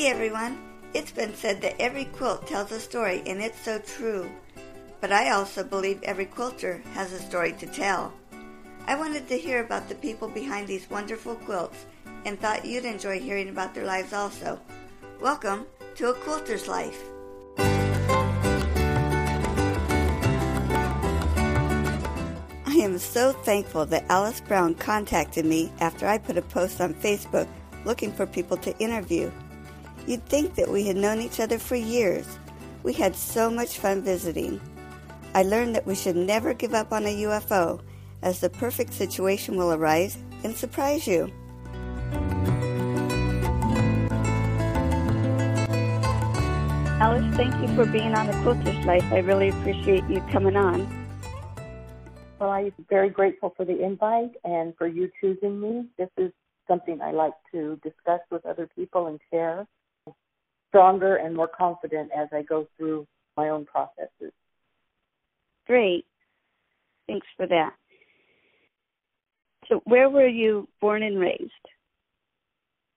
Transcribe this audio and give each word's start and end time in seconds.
Hey 0.00 0.08
everyone! 0.08 0.56
It's 0.94 1.12
been 1.12 1.34
said 1.34 1.60
that 1.60 1.78
every 1.78 2.06
quilt 2.06 2.46
tells 2.46 2.72
a 2.72 2.80
story, 2.80 3.22
and 3.26 3.38
it's 3.38 3.60
so 3.60 3.78
true. 3.80 4.30
But 4.98 5.12
I 5.12 5.28
also 5.28 5.62
believe 5.62 6.02
every 6.02 6.24
quilter 6.24 6.82
has 6.94 7.12
a 7.12 7.18
story 7.18 7.52
to 7.58 7.66
tell. 7.66 8.14
I 8.86 8.94
wanted 8.94 9.28
to 9.28 9.36
hear 9.36 9.62
about 9.62 9.90
the 9.90 9.94
people 9.96 10.26
behind 10.26 10.66
these 10.66 10.88
wonderful 10.88 11.34
quilts 11.34 11.84
and 12.24 12.40
thought 12.40 12.64
you'd 12.64 12.86
enjoy 12.86 13.20
hearing 13.20 13.50
about 13.50 13.74
their 13.74 13.84
lives 13.84 14.14
also. 14.14 14.58
Welcome 15.20 15.66
to 15.96 16.08
A 16.08 16.14
Quilter's 16.14 16.66
Life. 16.66 17.04
I 22.64 22.74
am 22.78 22.96
so 22.96 23.32
thankful 23.32 23.84
that 23.84 24.06
Alice 24.08 24.40
Brown 24.40 24.76
contacted 24.76 25.44
me 25.44 25.70
after 25.78 26.06
I 26.06 26.16
put 26.16 26.38
a 26.38 26.42
post 26.56 26.80
on 26.80 26.94
Facebook 26.94 27.48
looking 27.84 28.10
for 28.10 28.24
people 28.24 28.56
to 28.56 28.74
interview. 28.78 29.30
You'd 30.06 30.24
think 30.26 30.54
that 30.54 30.68
we 30.68 30.86
had 30.86 30.96
known 30.96 31.20
each 31.20 31.40
other 31.40 31.58
for 31.58 31.76
years. 31.76 32.26
We 32.82 32.92
had 32.92 33.14
so 33.14 33.50
much 33.50 33.78
fun 33.78 34.02
visiting. 34.02 34.60
I 35.34 35.42
learned 35.42 35.74
that 35.76 35.86
we 35.86 35.94
should 35.94 36.16
never 36.16 36.54
give 36.54 36.74
up 36.74 36.92
on 36.92 37.04
a 37.04 37.22
UFO, 37.22 37.80
as 38.22 38.40
the 38.40 38.50
perfect 38.50 38.92
situation 38.92 39.56
will 39.56 39.72
arise 39.72 40.18
and 40.42 40.56
surprise 40.56 41.06
you. 41.06 41.30
Alice, 47.00 47.34
thank 47.34 47.54
you 47.62 47.74
for 47.74 47.86
being 47.86 48.14
on 48.14 48.26
the 48.26 48.32
Quilter's 48.42 48.84
Life. 48.84 49.04
I 49.10 49.18
really 49.18 49.48
appreciate 49.48 50.04
you 50.08 50.20
coming 50.32 50.56
on. 50.56 50.86
Well, 52.38 52.50
I'm 52.50 52.72
very 52.88 53.10
grateful 53.10 53.54
for 53.56 53.64
the 53.64 53.82
invite 53.82 54.32
and 54.44 54.74
for 54.76 54.86
you 54.86 55.10
choosing 55.20 55.60
me. 55.60 55.86
This 55.96 56.10
is 56.18 56.32
something 56.66 57.00
I 57.00 57.12
like 57.12 57.34
to 57.52 57.78
discuss 57.82 58.20
with 58.30 58.44
other 58.46 58.68
people 58.74 59.06
and 59.06 59.20
share. 59.30 59.66
Stronger 60.70 61.16
and 61.16 61.36
more 61.36 61.48
confident 61.48 62.10
as 62.16 62.28
I 62.32 62.42
go 62.42 62.66
through 62.76 63.06
my 63.36 63.50
own 63.50 63.66
processes. 63.66 64.32
Great. 65.66 66.04
Thanks 67.06 67.26
for 67.36 67.46
that. 67.46 67.74
So, 69.68 69.80
where 69.84 70.08
were 70.08 70.28
you 70.28 70.68
born 70.80 71.02
and 71.02 71.18
raised? 71.18 71.52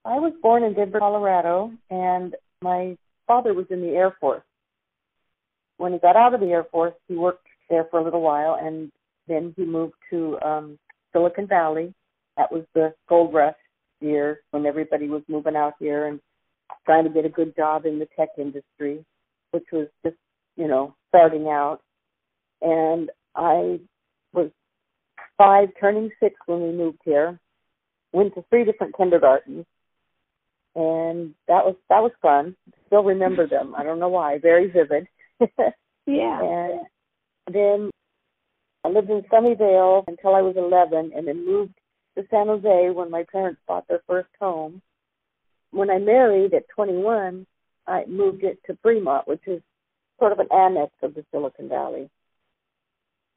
I 0.06 0.20
was 0.20 0.34
born 0.42 0.64
in 0.64 0.74
Denver, 0.74 1.00
Colorado, 1.00 1.72
and 1.90 2.36
my 2.62 2.98
father 3.28 3.54
was 3.54 3.66
in 3.70 3.82
the 3.82 3.90
Air 3.90 4.16
Force. 4.20 4.44
When 5.78 5.94
he 5.94 6.00
got 6.00 6.16
out 6.16 6.34
of 6.34 6.42
the 6.42 6.48
Air 6.48 6.66
Force, 6.72 6.94
he 7.08 7.16
worked 7.16 7.48
there 7.70 7.86
for 7.90 8.00
a 8.00 8.04
little 8.04 8.22
while, 8.22 8.58
and 8.62 8.92
then 9.28 9.54
he 9.56 9.66
moved 9.66 9.94
to 10.10 10.40
um, 10.42 10.80
Silicon 11.12 11.48
Valley. 11.48 11.94
That 12.38 12.52
was 12.52 12.64
the 12.74 12.94
gold 13.08 13.34
rush 13.34 13.56
year 14.02 14.42
when 14.52 14.66
everybody 14.66 15.08
was 15.08 15.22
moving 15.28 15.56
out 15.56 15.74
here 15.80 16.08
and 16.08 16.20
trying 16.86 17.04
to 17.06 17.10
get 17.10 17.26
a 17.26 17.30
good 17.30 17.56
job 17.56 17.86
in 17.86 18.00
the 18.00 18.08
tech 18.18 18.30
industry, 18.38 19.06
which 19.52 19.66
was 19.72 19.88
just, 20.04 20.18
you 20.56 20.68
know, 20.68 20.96
starting 21.10 21.48
out. 21.48 21.80
And 22.62 23.10
I 23.36 23.80
was 24.34 24.50
five, 25.38 25.70
turning 25.80 26.10
six 26.20 26.36
when 26.46 26.62
we 26.62 26.72
moved 26.72 27.00
here. 27.04 27.40
Went 28.12 28.36
to 28.36 28.46
three 28.50 28.64
different 28.64 28.96
kindergartens, 28.96 29.66
and 30.76 31.34
that 31.48 31.66
was 31.66 31.76
that 31.90 32.04
was 32.04 32.12
fun. 32.22 32.56
Still 32.86 33.04
remember 33.04 33.48
them. 33.48 33.74
I 33.76 33.84
don't 33.84 34.00
know 34.00 34.10
why. 34.10 34.38
Very 34.38 34.70
vivid. 34.70 35.08
yeah. 36.06 36.40
And 36.42 37.56
then 37.56 37.90
I 38.86 38.90
lived 38.90 39.10
in 39.10 39.24
Sunnyvale 39.32 40.04
until 40.08 40.36
I 40.36 40.42
was 40.42 40.56
11, 40.58 41.12
and 41.16 41.28
then 41.28 41.46
moved 41.46 41.74
to 42.18 42.24
San 42.30 42.48
Jose 42.48 42.90
when 42.92 43.10
my 43.10 43.24
parents 43.32 43.62
bought 43.68 43.88
their 43.88 44.02
first 44.08 44.30
home. 44.40 44.82
When 45.74 45.90
I 45.90 45.98
married 45.98 46.54
at 46.54 46.70
21, 46.70 47.46
I 47.88 48.06
moved 48.08 48.44
it 48.44 48.60
to 48.66 48.78
Fremont, 48.82 49.28
which 49.28 49.42
is 49.48 49.62
sort 50.20 50.32
of 50.32 50.40
an 50.40 50.48
annex 50.52 50.92
of 51.02 51.16
the 51.16 51.26
Silicon 51.32 51.68
Valley. 51.68 52.10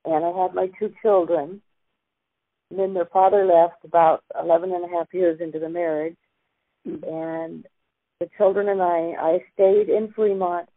And 0.04 0.24
I 0.24 0.42
had 0.42 0.54
my 0.54 0.68
two 0.78 0.92
children. 1.02 1.60
And 2.70 2.78
then 2.78 2.94
their 2.94 3.06
father 3.06 3.44
left 3.44 3.84
about 3.84 4.22
11 4.40 4.72
and 4.72 4.84
a 4.84 4.88
half 4.96 5.12
years 5.12 5.40
into 5.40 5.58
the 5.58 5.68
marriage. 5.68 6.16
Hmm. 6.84 7.04
And 7.04 7.66
the 8.20 8.28
children 8.36 8.68
and 8.68 8.82
I, 8.82 9.14
I 9.18 9.44
stayed 9.54 9.88
in 9.88 10.12
Fremont 10.14 10.68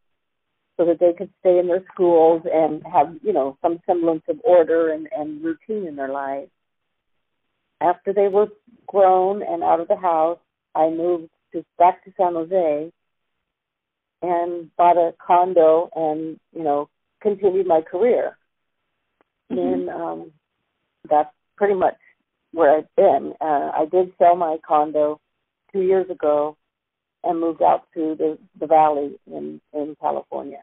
so 0.78 0.86
that 0.86 1.00
they 1.00 1.14
could 1.14 1.30
stay 1.42 1.60
in 1.60 1.68
their 1.68 1.84
schools 1.94 2.44
and 2.52 2.82
have, 2.92 3.16
you 3.22 3.34
know, 3.34 3.58
some 3.62 3.80
semblance 3.86 4.24
of 4.30 4.40
order 4.44 4.92
and, 4.92 5.08
and 5.16 5.44
routine 5.44 5.86
in 5.88 5.96
their 5.96 6.10
lives 6.10 6.50
after 7.82 8.14
they 8.14 8.28
were 8.28 8.48
grown 8.88 9.42
and 9.42 9.64
out 9.64 9.80
of 9.80 9.88
the 9.88 9.96
house, 9.96 10.40
I 10.76 10.90
moved 10.90 11.30
to 11.54 11.66
back 11.78 12.04
to 12.06 12.14
San 12.18 12.34
Jose 12.34 12.92
and 14.22 14.76
bought 14.76 14.98
a 14.98 15.14
condo 15.26 15.90
and 15.96 16.40
you 16.54 16.64
know 16.64 16.90
continued 17.22 17.68
my 17.68 17.82
career. 17.82 18.38
Mm-hmm. 19.52 19.74
And 19.74 19.90
um, 19.90 20.32
that's 21.10 21.34
pretty 21.58 21.74
much 21.74 21.98
where 22.52 22.78
I've 22.78 22.96
been. 22.96 23.34
Uh, 23.42 23.72
I 23.74 23.86
did 23.92 24.12
sell 24.18 24.36
my 24.36 24.58
condo 24.68 25.20
two 25.72 25.82
years 25.82 26.10
ago 26.10 26.58
and 27.24 27.40
moved 27.40 27.62
out 27.62 27.88
to 27.94 28.16
the 28.18 28.38
the 28.60 28.68
valley 28.68 29.20
in 29.28 29.62
in 29.74 29.96
California. 30.00 30.62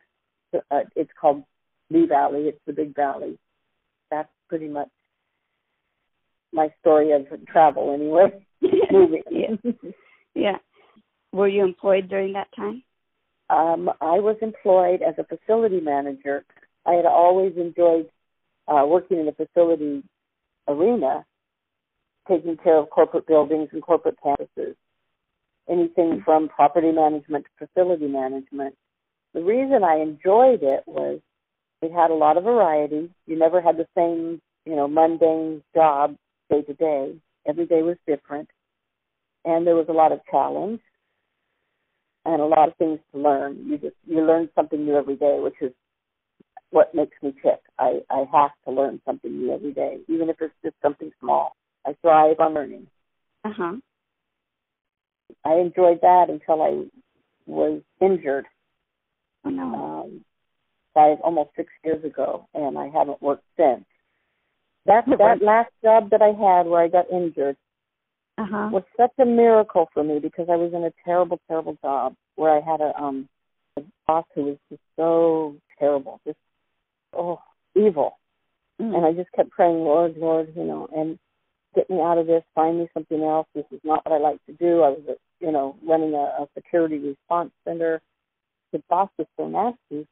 So, 0.53 0.60
uh, 0.70 0.80
it's 0.94 1.10
called 1.20 1.44
the 1.91 2.06
Valley. 2.06 2.42
It's 2.42 2.60
the 2.66 2.72
Big 2.72 2.94
Valley. 2.94 3.38
That's 4.10 4.28
pretty 4.48 4.68
much 4.68 4.88
my 6.53 6.72
story 6.80 7.12
of 7.12 7.26
travel 7.47 7.92
anyway. 7.94 8.42
Yeah. 9.30 9.48
yeah. 10.34 10.56
Were 11.36 11.48
you 11.48 11.64
employed 11.64 12.08
during 12.08 12.32
that 12.32 12.48
time? 12.56 12.82
Um, 13.50 13.91
I 14.00 14.19
was 14.20 14.36
employed 14.41 15.02
as 15.02 15.16
a 15.19 15.24
facility 15.24 15.80
manager. 15.80 16.47
I 16.86 16.94
had 16.94 17.04
always 17.04 17.52
enjoyed 17.58 18.08
uh, 18.66 18.86
working 18.86 19.19
in 19.19 19.26
the 19.26 19.32
facility 19.32 20.02
arena, 20.66 21.26
taking 22.26 22.56
care 22.56 22.78
of 22.78 22.88
corporate 22.88 23.26
buildings 23.26 23.69
and 23.72 23.82
corporate 23.82 24.16
campuses, 24.24 24.76
anything 25.69 26.22
from 26.24 26.48
property 26.48 26.91
management 26.91 27.44
to 27.44 27.66
facility 27.66 28.06
management. 28.06 28.74
The 29.34 29.42
reason 29.42 29.84
I 29.84 29.97
enjoyed 29.97 30.62
it 30.62 30.84
was 30.86 31.20
it 31.82 31.92
had 31.92 32.10
a 32.10 32.14
lot 32.14 32.38
of 32.38 32.44
variety. 32.44 33.10
You 33.26 33.38
never 33.38 33.60
had 33.60 33.76
the 33.76 33.86
same, 33.94 34.41
you 34.64 34.74
know, 34.74 34.88
mundane 34.88 35.62
job 35.74 36.16
day 36.48 36.62
to 36.62 36.72
day. 36.72 37.14
Every 37.47 37.66
day 37.66 37.82
was 37.82 37.98
different, 38.06 38.48
and 39.44 39.66
there 39.66 39.76
was 39.76 39.91
a 39.91 39.92
lot 39.92 40.12
of 40.12 40.20
challenge 40.30 40.80
and 42.26 42.42
a 42.42 42.47
lot 42.47 42.69
of 42.69 42.76
things 42.76 42.98
to 43.12 43.19
learn. 43.19 43.64
You 43.66 43.78
just 43.78 43.94
you 44.06 44.25
learn 44.25 44.48
something 44.54 44.84
new 44.84 44.97
every 44.97 45.16
day, 45.16 45.38
which 45.41 45.54
is 45.60 45.72
what 46.70 46.94
makes 46.94 47.16
me 47.22 47.34
tick. 47.42 47.60
I 47.78 48.00
I 48.10 48.25
have 48.32 48.50
to 48.66 48.72
learn 48.72 49.00
something 49.04 49.31
new 49.31 49.53
every 49.53 49.72
day, 49.72 49.98
even 50.09 50.28
if 50.28 50.36
it's 50.41 50.54
just 50.65 50.76
something 50.82 51.10
small. 51.20 51.56
I 51.86 51.94
thrive 52.03 52.36
on 52.41 52.54
learning. 52.54 52.86
Uh 53.44 53.53
huh. 53.56 53.76
I 55.44 55.54
enjoyed 55.54 56.00
that 56.03 56.26
until 56.28 56.62
I 56.62 56.84
was 57.47 57.81
injured. 58.00 58.47
Oh 59.44 59.50
no. 59.50 59.62
Um, 59.62 60.25
five 60.94 61.19
almost 61.22 61.50
six 61.56 61.70
years 61.84 62.04
ago, 62.04 62.48
and 62.54 62.76
I 62.76 62.88
haven't 62.88 63.22
worked 63.22 63.44
since. 63.56 63.84
That 64.86 65.04
that 65.19 65.42
last 65.42 65.70
job 65.82 66.10
that 66.10 66.22
I 66.22 66.32
had 66.32 66.66
where 66.66 66.82
I 66.82 66.88
got 66.88 67.10
injured 67.12 67.56
uh-huh. 68.38 68.69
was 68.72 68.82
such 68.97 69.12
a 69.19 69.24
miracle 69.24 69.88
for 69.94 70.04
me 70.04 70.19
because 70.19 70.48
I 70.50 70.56
was 70.56 70.72
in 70.74 70.84
a 70.84 70.92
terrible, 71.04 71.41
terrible 71.48 71.76
job 71.82 72.14
where 72.36 72.50
I 72.50 72.60
had 72.60 72.80
a 72.80 72.92
um 73.00 73.28
a 73.78 73.82
boss 74.06 74.24
who 74.34 74.44
was 74.44 74.56
just 74.70 74.82
so 74.97 75.56
terrible, 75.78 76.20
just 76.26 76.38
oh 77.12 77.41
evil. 77.74 78.19
Mm. 78.80 78.97
And 78.97 79.06
I 79.06 79.12
just 79.12 79.32
kept 79.32 79.50
praying, 79.50 79.76
Lord, 79.76 80.16
Lord, 80.16 80.52
you 80.54 80.64
know, 80.64 80.88
and 80.94 81.19
get 81.74 81.88
me 81.91 82.00
out 82.00 82.19
of 82.19 82.26
this, 82.26 82.42
find 82.54 82.78
me 82.78 82.88
something 82.92 83.22
else. 83.22 83.47
This 83.54 83.64
is 83.70 83.80
not 83.84 84.04
what 84.04 84.14
I 84.14 84.19
like 84.19 84.44
to 84.47 84.53
do. 84.53 84.82
I 84.82 84.91
was, 84.91 85.16
you 85.41 85.53
know, 85.53 85.77
running 85.86 86.15
a, 86.15 86.42
a 86.42 86.48
security 86.54 86.98
response 86.98 87.53
center. 87.65 88.00
The 88.72 88.82
boss 88.89 89.10
was 89.18 89.27
so 89.36 89.48
nasty. 89.48 90.06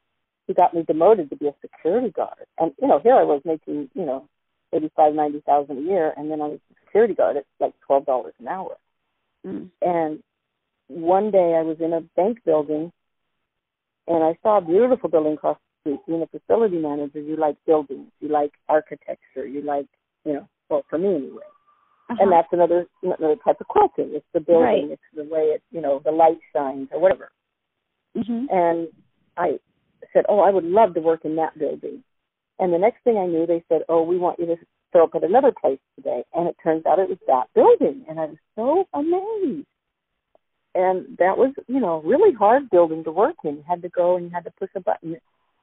He 0.47 0.53
got 0.53 0.73
me 0.73 0.83
demoted 0.83 1.29
to 1.31 1.35
be 1.35 1.47
a 1.47 1.55
security 1.61 2.11
guard. 2.11 2.45
And, 2.59 2.71
you 2.79 2.87
know, 2.87 2.99
here 2.99 3.15
I 3.15 3.23
was 3.23 3.41
making, 3.45 3.89
you 3.93 4.05
know, 4.05 4.27
eighty 4.73 4.91
five 4.95 5.13
ninety 5.13 5.41
thousand 5.45 5.79
a 5.79 5.81
year, 5.81 6.13
and 6.17 6.29
then 6.29 6.41
I 6.41 6.47
was 6.47 6.59
a 6.71 6.85
security 6.85 7.13
guard 7.13 7.37
at 7.37 7.45
like 7.59 7.73
twelve 7.85 8.05
dollars 8.05 8.33
an 8.39 8.47
hour. 8.47 8.77
Mm. 9.45 9.69
And 9.81 10.23
one 10.87 11.31
day 11.31 11.55
I 11.57 11.61
was 11.61 11.77
in 11.79 11.93
a 11.93 12.01
bank 12.15 12.39
building, 12.45 12.91
and 14.07 14.23
I 14.23 14.37
saw 14.41 14.57
a 14.57 14.61
beautiful 14.61 15.09
building 15.09 15.33
across 15.33 15.57
the 15.57 15.91
street. 15.91 15.99
Being 16.07 16.23
a 16.23 16.27
facility 16.27 16.77
manager, 16.77 17.19
you 17.19 17.35
like 17.35 17.57
buildings, 17.65 18.11
you 18.19 18.29
like 18.29 18.51
architecture, 18.69 19.45
you 19.45 19.61
like 19.61 19.87
you 20.25 20.33
know, 20.33 20.47
well 20.69 20.85
for 20.89 20.97
me 20.97 21.15
anyway. 21.15 21.43
Uh-huh. 22.07 22.21
And 22.21 22.31
that's 22.31 22.47
another 22.51 22.85
another 23.01 23.35
type 23.43 23.59
of 23.59 23.67
quilting. 23.67 24.11
It's 24.13 24.25
the 24.33 24.39
building, 24.39 24.89
right. 24.89 24.91
it's 24.91 25.01
the 25.15 25.23
way 25.23 25.41
it 25.55 25.63
you 25.71 25.81
know 25.81 26.01
the 26.03 26.11
light 26.11 26.39
shines 26.53 26.89
or 26.91 26.99
whatever. 26.99 27.31
Mm-hmm. 28.15 28.45
And 28.49 28.87
I 29.37 29.59
said, 30.13 30.25
oh, 30.29 30.39
I 30.39 30.49
would 30.49 30.63
love 30.63 30.93
to 30.93 31.01
work 31.01 31.25
in 31.25 31.35
that 31.35 31.57
building. 31.57 32.03
And 32.59 32.73
the 32.73 32.77
next 32.77 33.03
thing 33.03 33.17
I 33.17 33.25
knew, 33.25 33.45
they 33.45 33.63
said, 33.69 33.83
"Oh, 33.89 34.03
we 34.03 34.17
want 34.17 34.39
you 34.39 34.45
to 34.47 34.57
show 34.93 35.03
up 35.03 35.15
at 35.15 35.23
another 35.23 35.51
place 35.51 35.79
today." 35.95 36.23
And 36.33 36.47
it 36.47 36.55
turns 36.63 36.85
out 36.85 36.99
it 36.99 37.09
was 37.09 37.19
that 37.27 37.47
building, 37.53 38.05
and 38.07 38.19
I 38.19 38.25
was 38.25 38.37
so 38.55 38.87
amazed. 38.93 39.67
and 40.75 41.17
that 41.19 41.37
was, 41.37 41.53
you 41.67 41.79
know, 41.79 42.01
really 42.01 42.33
hard 42.33 42.69
building 42.69 43.01
to 43.05 43.11
work 43.11 43.35
in. 43.45 43.55
You 43.55 43.63
had 43.65 43.81
to 43.83 43.89
go 43.89 44.17
and 44.17 44.25
you 44.25 44.31
had 44.31 44.43
to 44.43 44.51
push 44.59 44.69
a 44.75 44.81
button. 44.81 45.15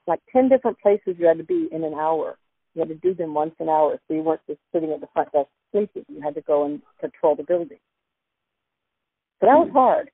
Like 0.07 0.21
10 0.33 0.49
different 0.49 0.79
places 0.81 1.17
you 1.19 1.27
had 1.27 1.37
to 1.37 1.45
be 1.45 1.69
in 1.71 1.85
an 1.85 1.93
hour. 1.93 2.39
You 2.75 2.81
had 2.81 2.89
to 2.89 2.95
do 2.95 3.15
them 3.15 3.35
once 3.35 3.55
an 3.61 3.69
hour, 3.69 4.01
so 4.09 4.15
you 4.15 4.23
weren't 4.23 4.41
just 4.47 4.61
sitting 4.73 4.91
at 4.91 5.03
the 5.03 5.09
front 5.13 5.31
desk 5.33 5.49
sleeping. 5.71 6.05
You 6.09 6.23
had 6.23 6.35
to 6.37 6.41
go 6.41 6.65
and 6.65 6.81
patrol 7.01 7.37
the 7.37 7.43
building. 7.43 7.79
So 9.41 9.47
that 9.47 9.59
was 9.59 9.69
hmm. 9.69 9.77
hard. 9.77 10.11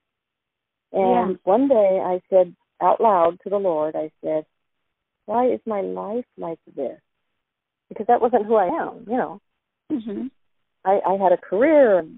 And 0.91 1.31
yeah. 1.31 1.37
one 1.43 1.67
day 1.67 2.01
I 2.03 2.21
said 2.29 2.55
out 2.81 2.99
loud 2.99 3.39
to 3.43 3.49
the 3.49 3.57
Lord, 3.57 3.95
I 3.95 4.11
said, 4.23 4.45
why 5.29 5.45
is 5.45 5.59
my 5.67 5.81
life 5.81 6.25
like 6.39 6.57
this? 6.75 6.99
Because 7.87 8.07
that 8.07 8.19
wasn't 8.19 8.47
who 8.47 8.55
I 8.55 8.65
am, 8.65 9.05
you 9.07 9.15
know. 9.15 9.39
Mm-hmm. 9.91 10.25
I, 10.83 10.99
I 11.07 11.17
had 11.21 11.31
a 11.31 11.37
career 11.37 11.99
and 11.99 12.17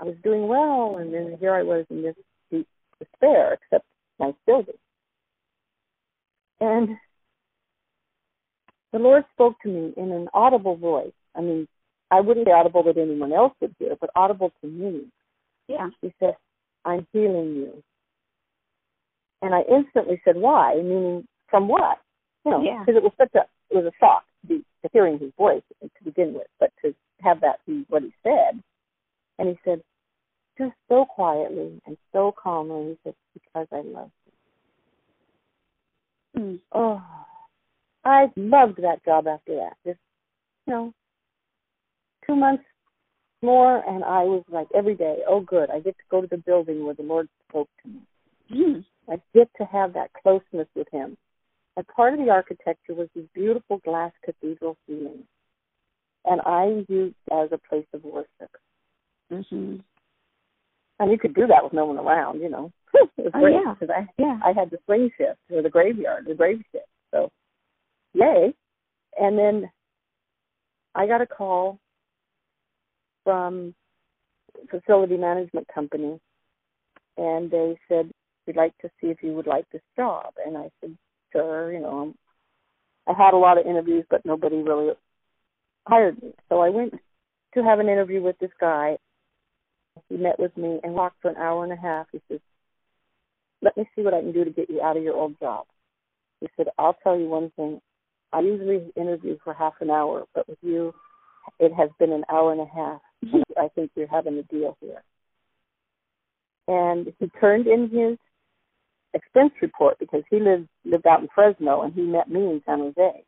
I 0.00 0.04
was 0.04 0.14
doing 0.24 0.48
well, 0.48 0.96
and 0.98 1.12
then 1.12 1.36
here 1.38 1.52
I 1.52 1.62
was 1.62 1.84
in 1.90 2.02
this 2.02 2.14
deep 2.50 2.66
despair, 2.98 3.52
except 3.52 3.84
my 4.18 4.32
building. 4.46 4.74
And 6.60 6.96
the 8.94 8.98
Lord 8.98 9.24
spoke 9.34 9.60
to 9.62 9.68
me 9.68 9.92
in 9.98 10.10
an 10.10 10.28
audible 10.32 10.76
voice. 10.76 11.12
I 11.36 11.42
mean, 11.42 11.68
I 12.10 12.20
wouldn't 12.20 12.46
say 12.46 12.52
audible 12.52 12.82
that 12.84 12.96
anyone 12.96 13.34
else 13.34 13.52
would 13.60 13.74
hear, 13.78 13.96
but 14.00 14.08
audible 14.16 14.50
to 14.62 14.66
me. 14.66 15.02
Yeah. 15.68 15.90
He 16.00 16.10
said, 16.18 16.36
I'm 16.86 17.06
healing 17.12 17.54
you. 17.54 17.82
And 19.42 19.54
I 19.54 19.60
instantly 19.70 20.22
said, 20.24 20.36
why? 20.36 20.76
Meaning, 20.76 21.28
from 21.50 21.68
what? 21.68 21.98
You 22.44 22.50
know, 22.50 22.60
because 22.60 22.84
yeah. 22.88 22.96
it 22.96 23.02
was 23.02 23.12
such 23.18 23.34
a, 23.34 23.46
it 23.70 23.76
was 23.76 23.86
a 23.86 23.92
shock 23.98 24.24
to, 24.42 24.46
be, 24.46 24.64
to 24.82 24.90
hearing 24.92 25.18
his 25.18 25.32
voice 25.36 25.62
to 25.82 26.04
begin 26.04 26.34
with, 26.34 26.46
but 26.58 26.72
to 26.82 26.94
have 27.20 27.40
that 27.42 27.60
be 27.66 27.84
what 27.88 28.02
he 28.02 28.12
said. 28.22 28.62
And 29.38 29.48
he 29.48 29.58
said, 29.64 29.82
just 30.58 30.72
so 30.88 31.04
quietly 31.04 31.80
and 31.86 31.96
so 32.12 32.32
calmly, 32.32 32.90
he 32.90 32.98
said, 33.04 33.14
because 33.34 33.66
I 33.72 33.82
love 33.82 34.10
you. 36.34 36.42
Mm. 36.42 36.60
Oh, 36.72 37.02
I 38.04 38.26
loved 38.36 38.82
that 38.82 39.04
job 39.04 39.26
after 39.26 39.56
that. 39.56 39.74
Just, 39.84 39.98
you 40.66 40.72
know, 40.72 40.92
two 42.26 42.36
months 42.36 42.64
more, 43.42 43.82
and 43.88 44.04
I 44.04 44.22
was 44.22 44.44
like 44.50 44.68
every 44.74 44.94
day, 44.94 45.18
oh, 45.26 45.40
good, 45.40 45.70
I 45.70 45.80
get 45.80 45.96
to 45.96 46.04
go 46.10 46.20
to 46.20 46.26
the 46.26 46.36
building 46.36 46.84
where 46.84 46.94
the 46.94 47.02
Lord 47.02 47.28
spoke 47.48 47.68
to 47.82 47.88
me. 47.88 48.00
Mm. 48.52 48.84
I 49.08 49.20
get 49.34 49.48
to 49.58 49.64
have 49.64 49.94
that 49.94 50.10
closeness 50.12 50.68
with 50.74 50.88
Him. 50.92 51.16
And 51.80 51.86
part 51.86 52.12
of 52.12 52.20
the 52.20 52.28
architecture 52.28 52.92
was 52.92 53.08
these 53.14 53.24
beautiful 53.32 53.78
glass 53.78 54.12
cathedral 54.22 54.76
ceilings, 54.86 55.24
and 56.26 56.42
I 56.42 56.84
used 56.90 57.16
as 57.32 57.48
a 57.52 57.68
place 57.70 57.86
of 57.94 58.04
worship. 58.04 58.50
Mm-hmm. 59.32 59.76
And 60.98 61.10
you 61.10 61.16
could 61.16 61.34
do 61.34 61.46
that 61.46 61.64
with 61.64 61.72
no 61.72 61.86
one 61.86 61.96
around, 61.96 62.42
you 62.42 62.50
know. 62.50 62.70
it 63.16 63.32
oh, 63.32 63.40
great 63.40 63.54
yeah. 63.54 63.72
because 63.72 63.88
I 63.96 64.06
yeah. 64.18 64.38
I 64.44 64.52
had 64.52 64.68
the 64.68 64.76
swing 64.84 65.10
shift 65.16 65.38
or 65.50 65.62
the 65.62 65.70
graveyard, 65.70 66.26
the 66.28 66.34
grave 66.34 66.60
shift. 66.70 66.84
So, 67.14 67.30
yay! 68.12 68.52
And 69.18 69.38
then 69.38 69.70
I 70.94 71.06
got 71.06 71.22
a 71.22 71.26
call 71.26 71.78
from 73.24 73.74
facility 74.70 75.16
management 75.16 75.66
company, 75.74 76.20
and 77.16 77.50
they 77.50 77.78
said 77.88 78.10
we'd 78.46 78.56
like 78.56 78.76
to 78.82 78.90
see 79.00 79.06
if 79.06 79.22
you 79.22 79.32
would 79.32 79.46
like 79.46 79.64
this 79.72 79.80
job. 79.96 80.34
And 80.44 80.58
I 80.58 80.68
said, 80.82 80.94
sure. 81.32 81.72
You 81.72 81.80
know, 81.80 82.00
um, 82.00 82.14
I 83.06 83.12
had 83.12 83.34
a 83.34 83.38
lot 83.38 83.58
of 83.58 83.66
interviews, 83.66 84.04
but 84.10 84.24
nobody 84.24 84.56
really 84.56 84.92
hired 85.86 86.22
me. 86.22 86.32
So 86.48 86.60
I 86.60 86.68
went 86.68 86.94
to 87.54 87.62
have 87.62 87.80
an 87.80 87.88
interview 87.88 88.22
with 88.22 88.38
this 88.38 88.50
guy 88.60 88.96
he 90.08 90.16
met 90.16 90.38
with 90.38 90.56
me 90.56 90.80
and 90.82 90.94
talked 90.94 91.20
for 91.20 91.30
an 91.30 91.36
hour 91.36 91.64
and 91.64 91.72
a 91.72 91.76
half. 91.76 92.06
He 92.12 92.20
says, 92.28 92.40
Let 93.62 93.76
me 93.76 93.88
see 93.94 94.02
what 94.02 94.14
I 94.14 94.20
can 94.20 94.32
do 94.32 94.44
to 94.44 94.50
get 94.50 94.70
you 94.70 94.80
out 94.82 94.96
of 94.96 95.02
your 95.02 95.14
old 95.14 95.38
job. 95.40 95.66
He 96.40 96.48
said, 96.56 96.68
I'll 96.78 96.96
tell 97.02 97.18
you 97.18 97.28
one 97.28 97.50
thing. 97.56 97.80
I 98.32 98.40
usually 98.40 98.92
interview 98.96 99.36
for 99.42 99.52
half 99.52 99.74
an 99.80 99.90
hour, 99.90 100.24
but 100.34 100.48
with 100.48 100.58
you, 100.62 100.94
it 101.58 101.72
has 101.74 101.90
been 101.98 102.12
an 102.12 102.24
hour 102.30 102.52
and 102.52 102.60
a 102.60 102.66
half. 102.66 103.00
And 103.22 103.44
I 103.58 103.68
think 103.74 103.90
you're 103.94 104.06
having 104.06 104.38
a 104.38 104.42
deal 104.44 104.76
here. 104.80 105.02
And 106.68 107.12
he 107.18 107.30
turned 107.40 107.66
in 107.66 107.90
his 107.90 108.16
expense 109.14 109.52
report 109.60 109.98
because 109.98 110.22
he 110.30 110.38
lived 110.40 110.68
lived 110.84 111.06
out 111.06 111.20
in 111.20 111.28
Fresno 111.34 111.82
and 111.82 111.92
he 111.92 112.02
met 112.02 112.30
me 112.30 112.40
in 112.40 112.62
San 112.64 112.78
Jose 112.78 113.24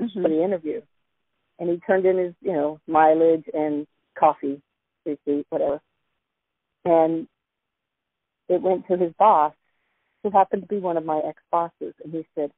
mm-hmm. 0.00 0.22
for 0.22 0.28
the 0.28 0.42
interview. 0.42 0.80
And 1.58 1.70
he 1.70 1.78
turned 1.86 2.06
in 2.06 2.18
his, 2.18 2.34
you 2.40 2.52
know, 2.52 2.80
mileage 2.86 3.44
and 3.52 3.86
coffee 4.18 4.60
receipt, 5.06 5.46
whatever 5.50 5.80
and 6.84 7.26
it 8.48 8.60
went 8.60 8.86
to 8.88 8.96
his 8.96 9.12
boss, 9.18 9.54
who 10.22 10.30
happened 10.30 10.62
to 10.62 10.68
be 10.68 10.78
one 10.78 10.96
of 10.96 11.04
my 11.04 11.20
ex 11.26 11.40
bosses, 11.50 11.94
and 12.02 12.12
he 12.12 12.26
said, 12.34 12.50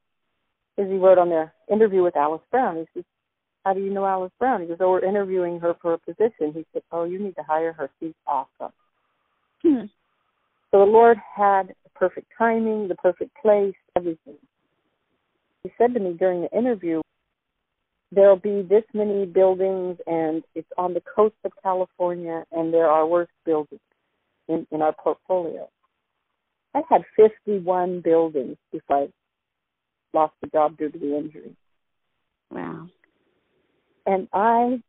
as 0.77 0.87
he 0.87 0.97
wrote 0.97 1.17
on 1.17 1.29
their 1.29 1.53
interview 1.71 2.03
with 2.03 2.15
Alice 2.15 2.41
Brown, 2.51 2.75
he 2.75 2.85
says, 2.93 3.05
How 3.63 3.73
do 3.73 3.79
you 3.79 3.91
know 3.91 4.05
Alice 4.05 4.31
Brown? 4.39 4.61
He 4.61 4.67
goes, 4.67 4.77
Oh, 4.81 4.91
we're 4.91 5.05
interviewing 5.05 5.59
her 5.61 5.73
for 5.81 5.93
a 5.93 5.97
position. 5.97 6.51
He 6.53 6.65
said, 6.73 6.81
Oh, 6.91 7.05
you 7.05 7.17
need 7.17 7.35
to 7.37 7.43
hire 7.43 7.71
her. 7.71 7.89
She's 7.99 8.13
awesome. 8.27 8.73
Hmm. 9.63 9.85
So 10.71 10.79
the 10.79 10.91
Lord 10.91 11.17
had 11.33 11.73
perfect 11.95 12.27
timing, 12.37 12.87
the 12.87 12.95
perfect 12.95 13.31
place, 13.41 13.75
everything. 13.95 14.37
He 15.63 15.71
said 15.77 15.93
to 15.93 15.99
me 15.99 16.13
during 16.13 16.41
the 16.41 16.57
interview, 16.57 17.01
There'll 18.11 18.37
be 18.37 18.61
this 18.61 18.83
many 18.93 19.25
buildings, 19.25 19.97
and 20.05 20.43
it's 20.53 20.69
on 20.77 20.93
the 20.93 21.01
coast 21.01 21.35
of 21.43 21.51
California, 21.61 22.45
and 22.51 22.73
there 22.73 22.87
are 22.87 23.05
worse 23.05 23.29
buildings 23.45 23.81
in, 24.47 24.65
in 24.71 24.81
our 24.81 24.93
portfolio. 24.93 25.67
I 26.73 26.81
had 26.89 27.03
51 27.15 28.01
buildings 28.01 28.57
before 28.71 29.03
I 29.03 29.07
lost 30.13 30.33
the 30.41 30.47
job 30.47 30.77
due 30.77 30.89
to 30.89 30.99
the 30.99 31.17
injury. 31.17 31.55
Wow. 32.51 32.87
And 34.05 34.27
I 34.33 34.81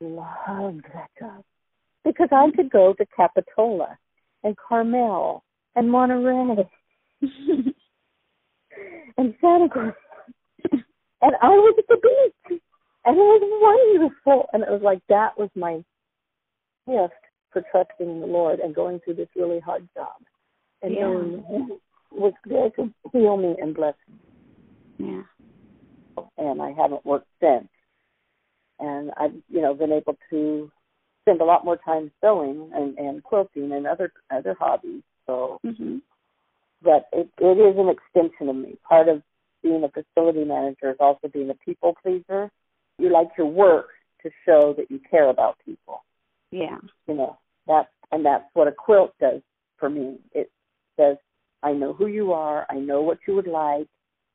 loved 0.00 0.84
that 0.94 1.10
job 1.18 1.44
because 2.04 2.28
I 2.32 2.50
could 2.56 2.70
go 2.70 2.94
to 2.94 3.06
Capitola 3.14 3.98
and 4.44 4.56
Carmel 4.56 5.42
and 5.76 5.90
Monterey 5.90 6.66
and 9.18 9.34
Santa 9.40 9.68
Cruz. 9.68 9.94
And 11.20 11.34
I 11.42 11.48
was 11.48 11.74
at 11.78 11.84
the 11.88 11.96
beach. 11.96 12.60
And 13.04 13.16
it 13.16 13.20
was 13.20 13.94
wonderful. 13.96 14.48
And 14.52 14.62
it 14.62 14.70
was 14.70 14.82
like 14.82 15.00
that 15.08 15.38
was 15.38 15.50
my 15.54 15.82
gift 16.86 17.14
for 17.52 17.62
trusting 17.70 18.20
the 18.20 18.26
Lord 18.26 18.60
and 18.60 18.74
going 18.74 19.00
through 19.00 19.14
this 19.14 19.28
really 19.34 19.60
hard 19.60 19.88
job. 19.94 20.16
And 20.82 20.94
yeah. 20.94 21.06
then 21.06 21.78
was 22.12 22.32
there 22.44 22.70
to 22.70 22.92
heal 23.12 23.36
me 23.36 23.56
and 23.60 23.74
bless 23.74 23.94
me. 24.08 24.18
Yeah. 24.98 26.24
And 26.36 26.60
I 26.60 26.72
haven't 26.72 27.04
worked 27.06 27.28
since. 27.40 27.68
And 28.80 29.10
I've, 29.18 29.34
you 29.48 29.60
know, 29.60 29.74
been 29.74 29.92
able 29.92 30.16
to 30.30 30.70
spend 31.22 31.40
a 31.40 31.44
lot 31.44 31.64
more 31.64 31.76
time 31.76 32.10
sewing 32.20 32.70
and, 32.74 32.96
and 32.98 33.22
quilting 33.22 33.72
and 33.72 33.86
other 33.86 34.12
other 34.30 34.56
hobbies. 34.58 35.02
So 35.28 35.60
mm-hmm. 35.64 35.98
but 36.82 37.08
it 37.12 37.28
it 37.38 37.58
is 37.58 37.76
an 37.78 37.88
extension 37.88 38.48
of 38.48 38.56
me. 38.56 38.76
Part 38.88 39.08
of 39.08 39.22
being 39.62 39.84
a 39.84 39.88
facility 39.88 40.44
manager 40.44 40.90
is 40.90 40.96
also 41.00 41.28
being 41.28 41.50
a 41.50 41.54
people 41.54 41.94
pleaser. 42.02 42.50
You 42.98 43.12
like 43.12 43.28
your 43.36 43.46
work 43.46 43.88
to 44.22 44.30
show 44.44 44.74
that 44.76 44.90
you 44.90 45.00
care 45.10 45.28
about 45.28 45.58
people. 45.64 46.04
Yeah. 46.50 46.78
You 47.06 47.14
know, 47.14 47.38
that 47.66 47.90
and 48.10 48.24
that's 48.24 48.44
what 48.54 48.68
a 48.68 48.72
quilt 48.72 49.12
does 49.20 49.42
for 49.78 49.90
me. 49.90 50.18
It 50.32 50.50
says, 50.98 51.16
I 51.62 51.72
know 51.72 51.92
who 51.92 52.06
you 52.06 52.32
are, 52.32 52.66
I 52.70 52.76
know 52.76 53.02
what 53.02 53.18
you 53.26 53.34
would 53.34 53.46
like, 53.46 53.86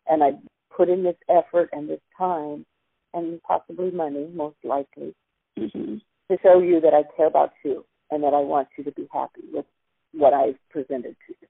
and 0.07 0.23
I 0.23 0.31
put 0.75 0.89
in 0.89 1.03
this 1.03 1.15
effort 1.29 1.69
and 1.73 1.89
this 1.89 2.01
time 2.17 2.65
and 3.13 3.41
possibly 3.43 3.91
money, 3.91 4.29
most 4.33 4.57
likely, 4.63 5.13
mm-hmm. 5.57 5.95
to 6.31 6.37
show 6.41 6.59
you 6.59 6.81
that 6.81 6.93
I 6.93 7.03
care 7.15 7.27
about 7.27 7.51
you 7.63 7.85
and 8.11 8.23
that 8.23 8.33
I 8.33 8.39
want 8.39 8.67
you 8.77 8.83
to 8.83 8.91
be 8.91 9.07
happy 9.11 9.41
with 9.51 9.65
what 10.13 10.33
I've 10.33 10.57
presented 10.69 11.15
to 11.27 11.35
you. 11.41 11.47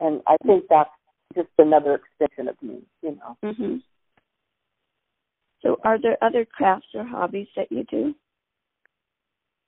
And 0.00 0.20
I 0.26 0.36
think 0.46 0.64
that's 0.68 0.90
just 1.34 1.48
another 1.58 1.94
extension 1.94 2.48
of 2.48 2.56
me, 2.62 2.82
you 3.02 3.16
know. 3.16 3.36
Mm-hmm. 3.44 3.76
So, 5.62 5.78
are 5.82 6.00
there 6.00 6.18
other 6.22 6.44
crafts 6.44 6.88
or 6.94 7.04
hobbies 7.04 7.46
that 7.56 7.72
you 7.72 7.84
do? 7.84 8.14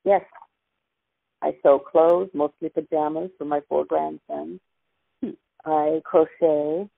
Yes. 0.04 0.22
I 1.42 1.56
sew 1.62 1.78
clothes, 1.78 2.30
mostly 2.34 2.68
pajamas 2.68 3.30
for 3.38 3.44
my 3.44 3.60
four 3.68 3.84
grandsons. 3.84 4.60
Hmm. 5.22 5.30
I 5.64 6.00
crochet. 6.04 6.88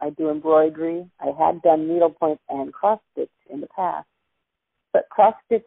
I 0.00 0.10
do 0.10 0.30
embroidery. 0.30 1.08
I 1.20 1.32
had 1.38 1.62
done 1.62 1.88
needlepoint 1.88 2.40
and 2.48 2.72
cross 2.72 3.00
stitch 3.12 3.30
in 3.50 3.60
the 3.60 3.66
past. 3.68 4.06
But 4.92 5.08
cross 5.10 5.34
stitch 5.46 5.62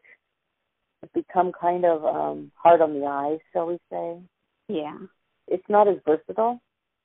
has 1.02 1.10
become 1.14 1.52
kind 1.60 1.86
of 1.86 2.04
um 2.04 2.52
hard 2.56 2.82
on 2.82 3.00
the 3.00 3.06
eyes, 3.06 3.40
shall 3.52 3.68
we 3.68 3.78
say. 3.92 4.18
Yeah. 4.74 4.98
It's 5.48 5.70
not 5.70 5.88
as 5.88 5.98
versatile. 6.06 6.60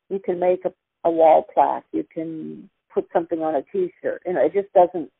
You 0.08 0.18
can 0.18 0.38
make 0.38 0.64
a, 0.64 0.72
a 1.04 1.10
wall 1.10 1.44
plaque. 1.52 1.84
You 1.92 2.04
can 2.12 2.70
put 2.92 3.06
something 3.12 3.40
on 3.42 3.56
a 3.56 3.62
t-shirt. 3.70 4.22
You 4.24 4.32
know, 4.32 4.44
it 4.44 4.54
just 4.54 4.72
doesn't 4.72 5.10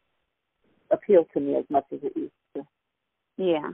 appeal 0.91 1.27
to 1.35 1.41
me 1.41 1.57
as 1.57 1.65
much 1.69 1.85
as 1.93 1.99
it 2.03 2.17
used 2.17 2.33
to. 2.57 2.63
Yeah. 3.37 3.71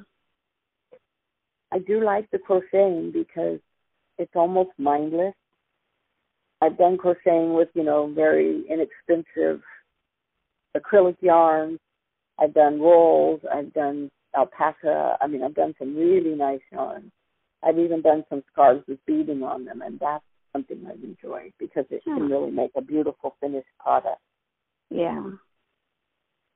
I 1.73 1.79
do 1.79 2.05
like 2.05 2.29
the 2.33 2.39
crocheting 2.39 3.13
because 3.13 3.61
it's 4.19 4.35
almost 4.35 4.71
mindless. 4.77 5.35
I've 6.61 6.77
done 6.77 6.99
crocheting 6.99 7.55
with, 7.55 7.69
you 7.75 7.85
know, 7.85 8.13
very 8.13 8.65
inexpensive 8.69 9.61
acrylic 10.77 11.17
yarns. 11.21 11.79
I've 12.41 12.55
done 12.55 12.81
rolls. 12.81 13.41
I've 13.53 13.73
done 13.73 14.11
alpaca. 14.37 15.17
I 15.21 15.29
mean, 15.29 15.45
I've 15.45 15.55
done 15.55 15.75
some 15.79 15.97
really 15.97 16.35
nice 16.35 16.61
yarns. 16.73 17.13
I've 17.65 17.79
even 17.79 18.03
done 18.03 18.25
some 18.29 18.43
scarves 18.53 18.85
with 18.87 18.99
beading 19.07 19.43
on 19.43 19.65
them, 19.65 19.83
and 19.83 19.99
that's 19.99 20.25
something 20.53 20.85
I've 20.87 21.03
enjoyed 21.03 21.53
because 21.59 21.85
it 21.91 22.05
can 22.05 22.29
really 22.29 22.51
make 22.51 22.71
a 22.77 22.83
beautiful 22.83 23.37
finished 23.41 23.69
product. 23.79 24.21
Yeah. 24.91 25.31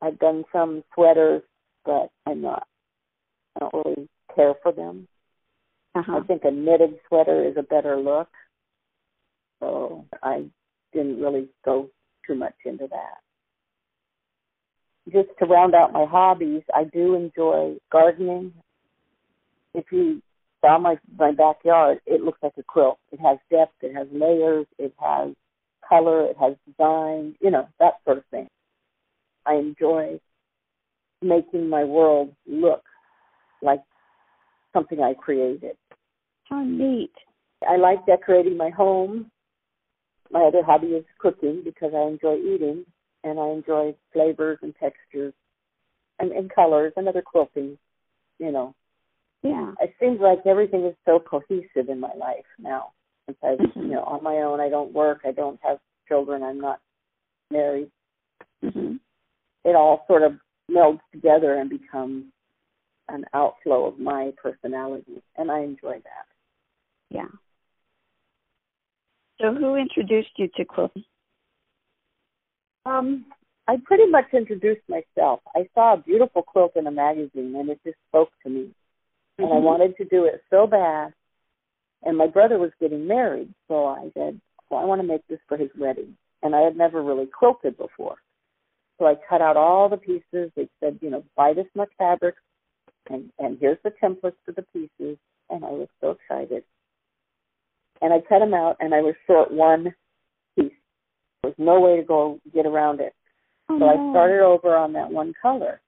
I've 0.00 0.18
done 0.18 0.44
some 0.52 0.84
sweaters, 0.94 1.42
but 1.84 2.10
I'm 2.26 2.42
not. 2.42 2.66
I 3.56 3.60
don't 3.60 3.84
really 3.84 4.08
care 4.34 4.54
for 4.62 4.72
them. 4.72 5.08
Uh-huh. 5.94 6.18
I 6.18 6.26
think 6.26 6.42
a 6.44 6.50
knitted 6.50 6.98
sweater 7.08 7.44
is 7.44 7.56
a 7.56 7.62
better 7.62 7.96
look. 7.96 8.28
So 9.60 10.04
I 10.22 10.44
didn't 10.92 11.20
really 11.20 11.48
go 11.64 11.88
too 12.26 12.34
much 12.34 12.54
into 12.64 12.86
that. 12.88 13.18
Just 15.12 15.30
to 15.38 15.46
round 15.46 15.74
out 15.74 15.92
my 15.92 16.04
hobbies, 16.04 16.62
I 16.74 16.84
do 16.84 17.14
enjoy 17.14 17.78
gardening. 17.90 18.52
If 19.74 19.86
you 19.90 20.22
saw 20.60 20.78
my 20.78 20.98
my 21.16 21.32
backyard, 21.32 22.00
it 22.06 22.22
looks 22.22 22.38
like 22.42 22.54
a 22.58 22.62
quilt. 22.62 22.98
It 23.12 23.20
has 23.20 23.38
depth, 23.50 23.74
it 23.82 23.94
has 23.94 24.06
layers, 24.12 24.66
it 24.78 24.94
has 24.98 25.34
color, 25.88 26.26
it 26.26 26.36
has 26.38 26.54
design, 26.66 27.34
you 27.40 27.50
know, 27.50 27.68
that 27.78 27.94
sort 28.04 28.18
of 28.18 28.24
thing. 28.30 28.48
I 29.46 29.54
enjoy 29.54 30.20
making 31.22 31.68
my 31.68 31.84
world 31.84 32.32
look 32.46 32.82
like 33.62 33.80
something 34.72 35.00
I 35.00 35.14
created. 35.14 35.76
How 36.44 36.62
neat. 36.62 37.12
I 37.68 37.76
like 37.76 38.06
decorating 38.06 38.56
my 38.56 38.70
home. 38.70 39.30
My 40.30 40.42
other 40.42 40.62
hobby 40.62 40.88
is 40.88 41.04
cooking 41.18 41.62
because 41.64 41.92
I 41.94 42.02
enjoy 42.02 42.36
eating 42.36 42.84
and 43.24 43.40
I 43.40 43.48
enjoy 43.48 43.94
flavors 44.12 44.58
and 44.62 44.74
textures 44.78 45.32
and, 46.18 46.30
and 46.32 46.50
colors 46.54 46.92
and 46.96 47.08
other 47.08 47.22
quilting, 47.22 47.78
you 48.38 48.52
know. 48.52 48.74
Yeah. 49.42 49.72
It 49.80 49.94
seems 50.00 50.20
like 50.20 50.40
everything 50.46 50.84
is 50.84 50.94
so 51.04 51.20
cohesive 51.20 51.88
in 51.88 52.00
my 52.00 52.12
life 52.14 52.46
now. 52.58 52.92
Since 53.26 53.38
I've 53.42 53.58
Mhm. 53.58 53.82
you 53.82 53.88
know, 53.94 54.04
on 54.04 54.22
my 54.22 54.38
own, 54.38 54.60
I 54.60 54.68
don't 54.68 54.92
work, 54.92 55.20
I 55.24 55.32
don't 55.32 55.60
have 55.62 55.80
children, 56.08 56.42
I'm 56.42 56.60
not 56.60 56.80
married. 57.50 57.90
hmm 58.60 58.96
It 59.64 59.76
all 59.76 60.04
sort 60.06 60.22
of 60.22 60.40
melds 60.70 61.00
together 61.12 61.54
and 61.54 61.70
becomes 61.70 62.32
an 63.08 63.24
outflow 63.32 63.86
of 63.86 63.98
my 63.98 64.32
personality 64.42 65.22
and 65.36 65.50
I 65.50 65.60
enjoy 65.60 66.00
that. 66.00 66.26
Yeah. 67.10 67.28
So 69.40 69.54
who 69.54 69.76
introduced 69.76 70.36
you 70.36 70.48
to 70.56 70.64
quilting? 70.64 71.04
Um, 72.84 73.26
I 73.68 73.76
pretty 73.84 74.06
much 74.06 74.26
introduced 74.32 74.82
myself. 74.88 75.40
I 75.54 75.68
saw 75.74 75.94
a 75.94 75.96
beautiful 75.98 76.42
quilt 76.42 76.72
in 76.76 76.86
a 76.86 76.90
magazine, 76.90 77.54
and 77.54 77.68
it 77.68 77.80
just 77.84 77.98
spoke 78.08 78.30
to 78.42 78.48
me. 78.48 78.74
And 79.38 79.52
I 79.52 79.56
Mhm. 79.56 79.62
wanted 79.62 79.96
to 79.96 80.04
do 80.04 80.24
it 80.24 80.42
so 80.50 80.66
bad. 80.66 81.14
And 82.02 82.16
my 82.16 82.26
brother 82.26 82.58
was 82.58 82.72
getting 82.80 83.06
married, 83.06 83.52
so 83.66 83.86
I 83.86 84.10
said, 84.14 84.40
"Well, 84.68 84.80
I 84.80 84.84
want 84.84 85.00
to 85.00 85.06
make 85.06 85.26
this 85.26 85.40
for 85.48 85.56
his 85.56 85.74
wedding." 85.76 86.16
And 86.42 86.54
I 86.54 86.60
had 86.60 86.76
never 86.76 87.02
really 87.02 87.26
quilted 87.26 87.76
before, 87.76 88.16
so 88.98 89.06
I 89.06 89.16
cut 89.16 89.40
out 89.40 89.56
all 89.56 89.88
the 89.88 89.96
pieces. 89.96 90.52
They 90.54 90.68
said, 90.80 90.98
"You 91.02 91.10
know, 91.10 91.24
buy 91.34 91.52
this 91.52 91.68
much 91.74 91.92
fabric, 91.94 92.36
and 93.06 93.32
and 93.38 93.58
here's 93.58 93.80
the 93.82 93.90
templates 93.90 94.38
for 94.44 94.52
the 94.52 94.62
pieces." 94.62 95.18
And 95.50 95.64
I 95.64 95.70
was 95.70 95.88
so 96.00 96.10
excited. 96.10 96.64
And 98.00 98.12
I 98.12 98.20
cut 98.20 98.38
them 98.38 98.54
out, 98.54 98.76
and 98.80 98.94
I 98.94 99.00
was 99.00 99.16
short 99.26 99.50
one 99.50 99.94
piece. 100.54 100.72
There 101.42 101.50
was 101.50 101.58
no 101.58 101.80
way 101.80 101.96
to 101.96 102.02
go 102.02 102.38
get 102.52 102.66
around 102.66 103.00
it. 103.00 103.14
Oh, 103.68 103.78
So 103.78 103.88
I 103.88 104.10
started 104.12 104.40
over 104.40 104.76
on 104.76 104.92
that 104.92 105.10
one 105.10 105.32
color. 105.34 105.80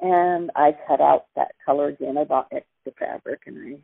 And 0.00 0.50
I 0.56 0.76
cut 0.86 1.00
out 1.00 1.26
that 1.36 1.52
color 1.64 1.88
again. 1.88 2.18
I 2.18 2.24
bought 2.24 2.52
extra 2.52 2.92
fabric 2.98 3.42
and 3.46 3.76
I 3.76 3.78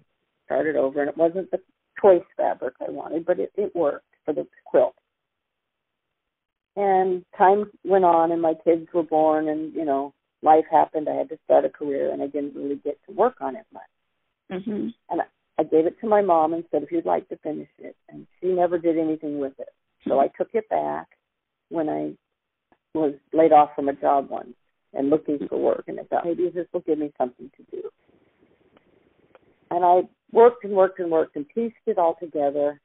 started 0.45 0.77
over. 0.77 1.01
And 1.01 1.09
it 1.09 1.17
wasn't 1.17 1.51
the 1.51 1.61
choice 2.01 2.25
fabric 2.37 2.75
I 2.87 2.91
wanted, 2.91 3.25
but 3.25 3.39
it, 3.39 3.53
it 3.57 3.75
worked 3.75 4.07
for 4.25 4.35
the 4.35 4.47
quilt. 4.65 4.95
And 6.77 7.25
time 7.37 7.71
went 7.85 8.05
on 8.05 8.33
and 8.33 8.43
my 8.43 8.55
kids 8.65 8.87
were 8.93 9.03
born 9.03 9.49
and, 9.49 9.75
you 9.75 9.85
know, 9.85 10.15
life 10.43 10.65
happened. 10.71 11.09
I 11.09 11.15
had 11.15 11.29
to 11.31 11.39
start 11.45 11.65
a 11.65 11.69
career 11.69 12.13
and 12.13 12.23
I 12.23 12.27
didn't 12.27 12.55
really 12.55 12.77
get 12.77 12.99
to 13.07 13.13
work 13.13 13.37
on 13.41 13.57
it 13.57 13.67
much. 13.73 13.83
Mhm. 14.51 14.95
I 15.59 15.63
gave 15.63 15.85
it 15.85 16.01
to 16.01 16.07
my 16.09 16.23
mom 16.23 16.55
and 16.55 16.65
said, 16.71 16.83
if 16.83 16.91
you'd 16.91 17.05
like 17.05 17.29
to 17.29 17.37
finish 17.39 17.69
it. 17.79 17.95
And 18.09 18.27
she 18.41 18.47
never 18.49 18.79
did 18.79 18.97
anything 18.97 19.39
with 19.39 19.53
it. 19.59 19.69
So 20.09 20.19
I 20.19 20.29
took 20.29 20.49
it 20.55 20.67
back 20.71 21.07
when 21.69 21.91
I 21.91 22.17
was 22.95 23.15
laid 23.35 23.53
off 23.53 23.75
from 23.77 23.91
a 23.91 23.93
job 23.93 24.31
once 24.31 24.55
and 24.95 25.11
looking 25.11 25.39
for 25.49 25.59
work. 25.59 25.85
And 25.89 26.01
I 26.01 26.05
thought, 26.05 26.25
maybe 26.25 26.51
this 26.51 26.67
will 26.73 26.81
give 26.81 26.99
me 26.99 27.13
something 27.17 27.51
to 27.57 27.77
do. 27.77 27.91
And 29.71 29.85
I 29.85 30.03
worked 30.33 30.65
and 30.65 30.73
worked 30.73 30.99
and 30.99 31.11
worked 31.11 31.37
and 31.37 31.49
pieced 31.49 31.77
it 31.87 31.99
all 31.99 32.17
together. 32.21 32.81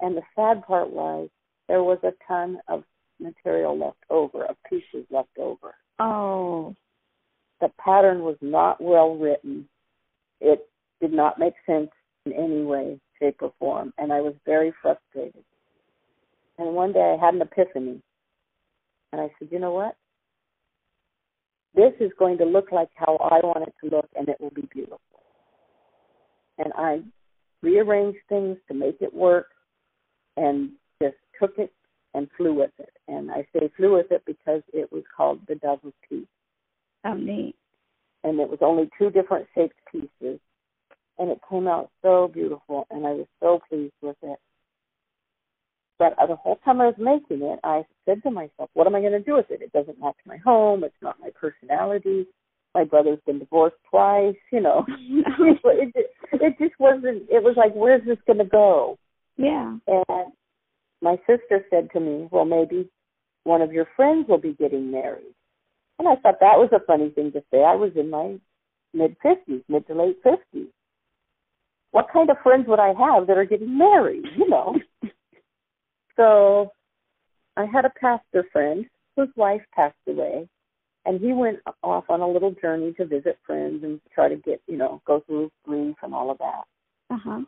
And 0.00 0.16
the 0.16 0.22
sad 0.34 0.64
part 0.66 0.90
was 0.90 1.28
there 1.68 1.82
was 1.82 1.98
a 2.02 2.12
ton 2.26 2.58
of 2.68 2.84
material 3.20 3.78
left 3.78 3.98
over, 4.10 4.44
of 4.44 4.56
pieces 4.68 5.06
left 5.10 5.38
over. 5.38 5.74
Oh. 5.98 6.74
The 7.60 7.70
pattern 7.82 8.20
was 8.20 8.36
not 8.40 8.80
well 8.80 9.16
written. 9.16 9.68
It 10.40 10.68
did 11.00 11.12
not 11.12 11.38
make 11.38 11.54
sense 11.64 11.90
in 12.26 12.32
any 12.32 12.62
way, 12.62 13.00
shape, 13.18 13.36
or 13.40 13.52
form. 13.58 13.94
And 13.96 14.12
I 14.12 14.20
was 14.20 14.34
very 14.44 14.74
frustrated. 14.82 15.44
And 16.58 16.74
one 16.74 16.92
day 16.92 17.16
I 17.18 17.24
had 17.24 17.34
an 17.34 17.42
epiphany. 17.42 18.02
And 19.12 19.20
I 19.20 19.30
said, 19.38 19.48
you 19.50 19.58
know 19.58 19.72
what? 19.72 19.96
This 21.76 21.92
is 22.00 22.10
going 22.18 22.38
to 22.38 22.44
look 22.44 22.72
like 22.72 22.88
how 22.94 23.16
I 23.20 23.44
want 23.46 23.68
it 23.68 23.74
to 23.84 23.94
look, 23.94 24.08
and 24.16 24.28
it 24.28 24.40
will 24.40 24.50
be 24.50 24.66
beautiful. 24.72 24.98
And 26.56 26.72
I 26.74 27.00
rearranged 27.62 28.18
things 28.30 28.56
to 28.68 28.74
make 28.74 28.96
it 29.00 29.12
work 29.12 29.48
and 30.38 30.70
just 31.02 31.16
took 31.38 31.58
it 31.58 31.70
and 32.14 32.28
flew 32.38 32.54
with 32.54 32.70
it. 32.78 32.94
And 33.08 33.30
I 33.30 33.46
say 33.52 33.70
flew 33.76 33.94
with 33.96 34.10
it 34.10 34.22
because 34.26 34.62
it 34.72 34.90
was 34.90 35.02
called 35.14 35.40
the 35.46 35.56
Dove 35.56 35.80
of 35.84 35.92
Peace. 36.08 36.26
How 37.04 37.12
neat. 37.12 37.54
And 38.24 38.40
it 38.40 38.48
was 38.48 38.58
only 38.62 38.88
two 38.98 39.10
different 39.10 39.46
shaped 39.54 39.76
pieces. 39.92 40.40
And 41.18 41.30
it 41.30 41.40
came 41.50 41.68
out 41.68 41.90
so 42.00 42.30
beautiful, 42.32 42.86
and 42.90 43.06
I 43.06 43.10
was 43.10 43.26
so 43.38 43.60
pleased 43.68 43.92
with 44.00 44.16
it. 44.22 44.38
But 45.98 46.15
uh, 46.15 46.15
the 46.26 46.36
whole 46.36 46.56
time 46.64 46.80
I 46.80 46.86
was 46.86 46.94
making 46.98 47.44
it, 47.46 47.58
I 47.64 47.82
said 48.04 48.22
to 48.22 48.30
myself, 48.30 48.70
what 48.74 48.86
am 48.86 48.94
I 48.94 49.00
going 49.00 49.12
to 49.12 49.20
do 49.20 49.34
with 49.34 49.50
it? 49.50 49.62
It 49.62 49.72
doesn't 49.72 50.00
match 50.00 50.16
my 50.26 50.36
home. 50.38 50.84
It's 50.84 50.94
not 51.02 51.20
my 51.20 51.30
personality. 51.30 52.26
My 52.74 52.84
brother's 52.84 53.20
been 53.26 53.38
divorced 53.38 53.76
twice, 53.90 54.36
you 54.52 54.60
know. 54.60 54.84
it, 54.88 55.94
just, 55.94 56.42
it 56.42 56.54
just 56.58 56.78
wasn't, 56.78 57.22
it 57.30 57.42
was 57.42 57.54
like, 57.56 57.72
where's 57.74 58.04
this 58.06 58.18
going 58.26 58.38
to 58.38 58.44
go? 58.44 58.98
yeah. 59.36 59.76
And 59.86 60.32
my 61.02 61.16
sister 61.26 61.64
said 61.70 61.90
to 61.92 62.00
me, 62.00 62.28
well, 62.30 62.44
maybe 62.44 62.88
one 63.44 63.62
of 63.62 63.72
your 63.72 63.86
friends 63.96 64.26
will 64.28 64.38
be 64.38 64.54
getting 64.54 64.90
married. 64.90 65.34
And 65.98 66.08
I 66.08 66.16
thought 66.16 66.40
that 66.40 66.58
was 66.58 66.70
a 66.72 66.84
funny 66.84 67.10
thing 67.10 67.32
to 67.32 67.42
say. 67.50 67.58
I 67.58 67.74
was 67.74 67.92
in 67.96 68.10
my 68.10 68.36
mid 68.92 69.16
50s, 69.24 69.62
mid 69.68 69.86
to 69.86 69.94
late 69.94 70.22
50s. 70.24 70.68
What 71.92 72.08
kind 72.12 72.28
of 72.30 72.36
friends 72.42 72.66
would 72.68 72.80
I 72.80 72.88
have 72.88 73.26
that 73.26 73.38
are 73.38 73.44
getting 73.44 73.78
married, 73.78 74.24
you 74.36 74.48
know? 74.48 74.74
So 76.16 76.72
I 77.56 77.64
had 77.64 77.84
a 77.84 77.90
pastor 77.90 78.44
friend 78.52 78.86
whose 79.16 79.28
wife 79.36 79.62
passed 79.74 79.96
away, 80.08 80.48
and 81.04 81.20
he 81.20 81.32
went 81.32 81.60
off 81.82 82.04
on 82.08 82.20
a 82.20 82.28
little 82.28 82.52
journey 82.52 82.92
to 82.94 83.06
visit 83.06 83.38
friends 83.46 83.84
and 83.84 84.00
try 84.14 84.28
to 84.28 84.36
get, 84.36 84.60
you 84.66 84.76
know, 84.76 85.00
go 85.06 85.20
through 85.20 85.50
grief 85.64 85.96
and 86.02 86.14
all 86.14 86.30
of 86.30 86.38
that. 86.38 86.64
Uh 87.10 87.18
huh. 87.22 87.40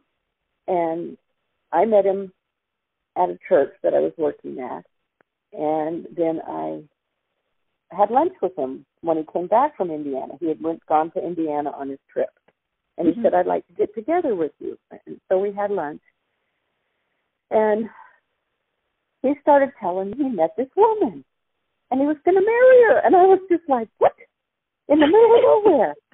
And 0.67 1.19
I 1.73 1.85
met 1.85 2.05
him 2.07 2.33
at 3.17 3.31
a 3.31 3.39
church 3.49 3.73
that 3.83 3.95
I 3.95 4.01
was 4.01 4.13
working 4.17 4.61
at, 4.61 4.85
and 5.53 6.07
then 6.17 6.41
I 6.47 6.83
had 7.91 8.11
lunch 8.11 8.35
with 8.41 8.57
him 8.57 8.85
when 9.01 9.17
he 9.17 9.25
came 9.33 9.47
back 9.47 9.77
from 9.77 9.91
Indiana. 9.91 10.35
He 10.41 10.49
had 10.49 10.63
went 10.63 10.85
gone 10.87 11.11
to 11.13 11.27
Indiana 11.27 11.71
on 11.71 11.89
his 11.89 11.99
trip, 12.13 12.31
and 12.97 13.09
he 13.09 13.15
Mhm. 13.15 13.23
said, 13.23 13.35
"I'd 13.35 13.47
like 13.47 13.67
to 13.67 13.73
get 13.73 13.95
together 13.95 14.35
with 14.35 14.53
you." 14.61 14.79
And 14.91 15.21
so 15.29 15.39
we 15.39 15.53
had 15.53 15.71
lunch, 15.71 16.03
and 17.51 17.91
he 19.23 19.35
started 19.43 19.71
telling 19.81 20.11
me 20.11 20.17
he 20.17 20.29
met 20.29 20.51
this 20.57 20.69
woman, 20.77 21.25
and 21.91 22.01
he 22.01 22.07
was 22.07 22.17
going 22.25 22.37
to 22.37 22.41
marry 22.41 22.83
her, 22.89 22.99
and 23.05 23.17
I 23.17 23.23
was 23.23 23.41
just 23.51 23.65
like, 23.69 23.89
"What?" 23.99 24.13
In 24.89 25.01
the 25.01 25.07
middle 25.07 25.37
of 25.37 25.65
nowhere. 25.65 25.95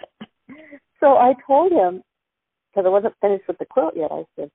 So 1.00 1.18
I 1.18 1.34
told 1.46 1.70
him 1.70 2.02
because 2.70 2.86
I 2.86 2.88
wasn't 2.88 3.14
finished 3.20 3.46
with 3.46 3.58
the 3.58 3.66
quilt 3.66 3.92
yet. 3.94 4.10
I 4.10 4.24
said, 4.36 4.50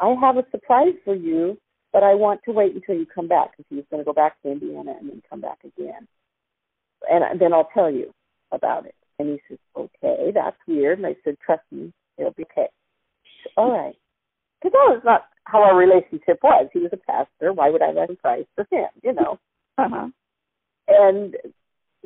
I 0.00 0.14
have 0.20 0.36
a 0.36 0.44
surprise 0.50 0.94
for 1.04 1.14
you, 1.14 1.56
but 1.92 2.02
I 2.02 2.14
want 2.14 2.40
to 2.44 2.50
wait 2.50 2.74
until 2.74 2.96
you 2.96 3.06
come 3.06 3.28
back 3.28 3.52
because 3.52 3.66
he 3.70 3.76
was 3.76 3.84
going 3.88 4.00
to 4.00 4.04
go 4.04 4.12
back 4.12 4.40
to 4.42 4.50
Indiana 4.50 4.94
and 4.98 5.10
then 5.10 5.22
come 5.30 5.40
back 5.40 5.58
again. 5.62 6.08
And 7.08 7.40
then 7.40 7.52
I'll 7.52 7.68
tell 7.72 7.88
you 7.88 8.12
about 8.50 8.86
it. 8.86 8.96
And 9.20 9.28
he 9.28 9.40
says, 9.48 9.58
okay, 9.76 10.32
that's 10.34 10.56
weird. 10.66 10.98
And 10.98 11.06
I 11.06 11.14
said, 11.22 11.36
trust 11.44 11.62
me, 11.70 11.92
It'll 12.18 12.32
be 12.32 12.44
okay. 12.50 12.68
All 13.56 13.70
right. 13.70 13.94
Because 14.60 14.76
I 14.76 14.90
was 14.90 15.02
not 15.04 15.26
how 15.48 15.62
our 15.62 15.76
relationship 15.76 16.38
was. 16.42 16.68
He 16.72 16.80
was 16.80 16.92
a 16.92 16.96
pastor. 16.98 17.52
Why 17.52 17.70
would 17.70 17.82
I 17.82 17.92
let 17.92 18.10
him 18.10 18.16
price 18.16 18.44
for 18.54 18.66
him? 18.70 18.88
You 19.02 19.14
know. 19.14 19.38
Uh-huh. 19.78 20.08
And 20.88 21.36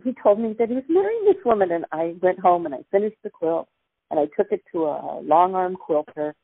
he 0.02 0.14
told 0.22 0.38
me 0.38 0.54
that 0.58 0.68
he 0.68 0.74
was 0.74 0.84
marrying 0.88 1.24
this 1.24 1.44
woman, 1.44 1.72
and 1.72 1.84
I 1.92 2.14
went 2.22 2.38
home 2.38 2.66
and 2.66 2.74
I 2.74 2.84
finished 2.90 3.16
the 3.22 3.30
quilt, 3.30 3.68
and 4.10 4.20
I 4.20 4.26
took 4.36 4.52
it 4.52 4.62
to 4.72 4.84
a 4.84 5.20
long 5.22 5.54
arm 5.54 5.76
quilter, 5.76 6.34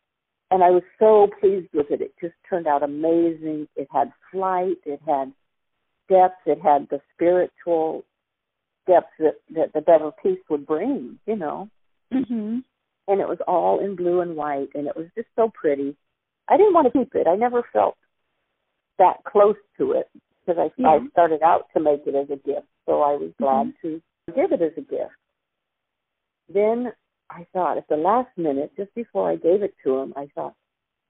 and 0.50 0.62
I 0.62 0.70
was 0.70 0.82
so 0.98 1.28
pleased 1.40 1.68
with 1.72 1.90
it. 1.90 2.00
It 2.00 2.12
just 2.20 2.34
turned 2.48 2.66
out 2.66 2.82
amazing. 2.82 3.68
It 3.76 3.88
had 3.92 4.12
flight, 4.32 4.78
it 4.84 5.00
had 5.06 5.32
depth, 6.08 6.46
it 6.46 6.60
had 6.60 6.88
the 6.90 7.00
spiritual 7.14 8.04
depth 8.86 9.10
that, 9.18 9.36
that 9.54 9.72
the 9.74 9.82
better 9.82 10.10
piece 10.22 10.40
would 10.48 10.66
bring, 10.66 11.18
you 11.26 11.36
know. 11.36 11.68
Mhm. 12.12 12.64
And 13.06 13.20
it 13.20 13.28
was 13.28 13.38
all 13.46 13.80
in 13.80 13.94
blue 13.94 14.20
and 14.20 14.36
white, 14.36 14.70
and 14.74 14.86
it 14.86 14.96
was 14.96 15.06
just 15.14 15.28
so 15.36 15.50
pretty. 15.50 15.96
I 16.48 16.56
didn't 16.56 16.74
want 16.74 16.92
to 16.92 16.98
keep 16.98 17.14
it. 17.14 17.26
I 17.26 17.36
never 17.36 17.62
felt 17.72 17.96
that 18.98 19.22
close 19.24 19.56
to 19.78 19.92
it 19.92 20.08
because 20.40 20.58
I, 20.58 20.70
Yeah. 20.80 20.88
I 20.88 20.98
mm-hmm. 20.98 21.08
started 21.08 21.42
out 21.42 21.66
to 21.74 21.80
make 21.80 22.06
it 22.06 22.14
as 22.14 22.30
a 22.30 22.36
gift, 22.36 22.66
so 22.86 23.02
I 23.02 23.12
was 23.12 23.30
mm-hmm. 23.40 23.44
glad 23.44 23.74
to 23.82 24.02
give 24.34 24.52
it 24.52 24.62
as 24.62 24.72
a 24.76 24.80
gift. 24.80 25.12
Then 26.48 26.92
I 27.30 27.46
thought 27.52 27.76
at 27.76 27.88
the 27.88 27.96
last 27.96 28.30
minute, 28.36 28.72
just 28.76 28.94
before 28.94 29.30
I 29.30 29.36
gave 29.36 29.62
it 29.62 29.74
to 29.84 29.96
him, 29.98 30.14
I 30.16 30.28
thought, 30.34 30.54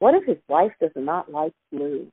what 0.01 0.15
if 0.15 0.25
his 0.25 0.39
wife 0.49 0.73
does 0.81 0.91
not 0.97 1.31
like 1.31 1.53
blue? 1.73 2.11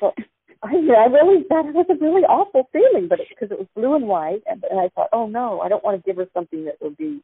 So 0.00 0.12
I, 0.62 0.74
I 0.74 1.06
really 1.06 1.44
that 1.48 1.64
was 1.72 1.86
a 1.88 1.94
really 1.94 2.22
awful 2.22 2.68
feeling, 2.72 3.08
but 3.08 3.18
because 3.28 3.50
it, 3.50 3.58
was 3.58 3.68
blue 3.74 3.94
and 3.94 4.06
white, 4.06 4.42
and, 4.46 4.62
and 4.70 4.78
I 4.78 4.88
thought, 4.94 5.08
oh 5.12 5.26
no, 5.26 5.60
I 5.60 5.68
don't 5.68 5.82
want 5.82 6.02
to 6.02 6.06
give 6.06 6.16
her 6.16 6.28
something 6.34 6.66
that 6.66 6.76
would 6.80 6.96
be 6.96 7.22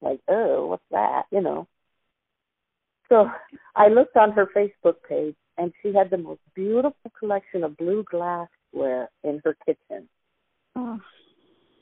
like, 0.00 0.20
oh, 0.28 0.66
what's 0.66 0.82
that, 0.90 1.24
you 1.30 1.40
know? 1.40 1.66
So 3.10 3.28
I 3.76 3.88
looked 3.88 4.16
on 4.16 4.30
her 4.32 4.46
Facebook 4.56 4.94
page, 5.06 5.34
and 5.58 5.72
she 5.82 5.92
had 5.92 6.10
the 6.10 6.16
most 6.16 6.40
beautiful 6.54 7.10
collection 7.18 7.64
of 7.64 7.76
blue 7.76 8.04
glassware 8.04 9.10
in 9.24 9.40
her 9.44 9.56
kitchen. 9.66 10.08
oh. 10.76 10.98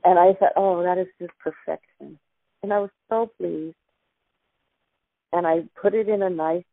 And 0.04 0.18
I 0.18 0.32
thought, 0.34 0.52
oh, 0.56 0.82
that 0.82 0.96
is 0.96 1.08
just 1.20 1.32
perfection. 1.38 2.18
And 2.62 2.72
I 2.72 2.78
was 2.78 2.90
so 3.10 3.30
pleased. 3.38 3.74
And 5.32 5.46
I 5.46 5.64
put 5.80 5.92
it 5.92 6.08
in 6.08 6.22
a 6.22 6.30
nice 6.30 6.64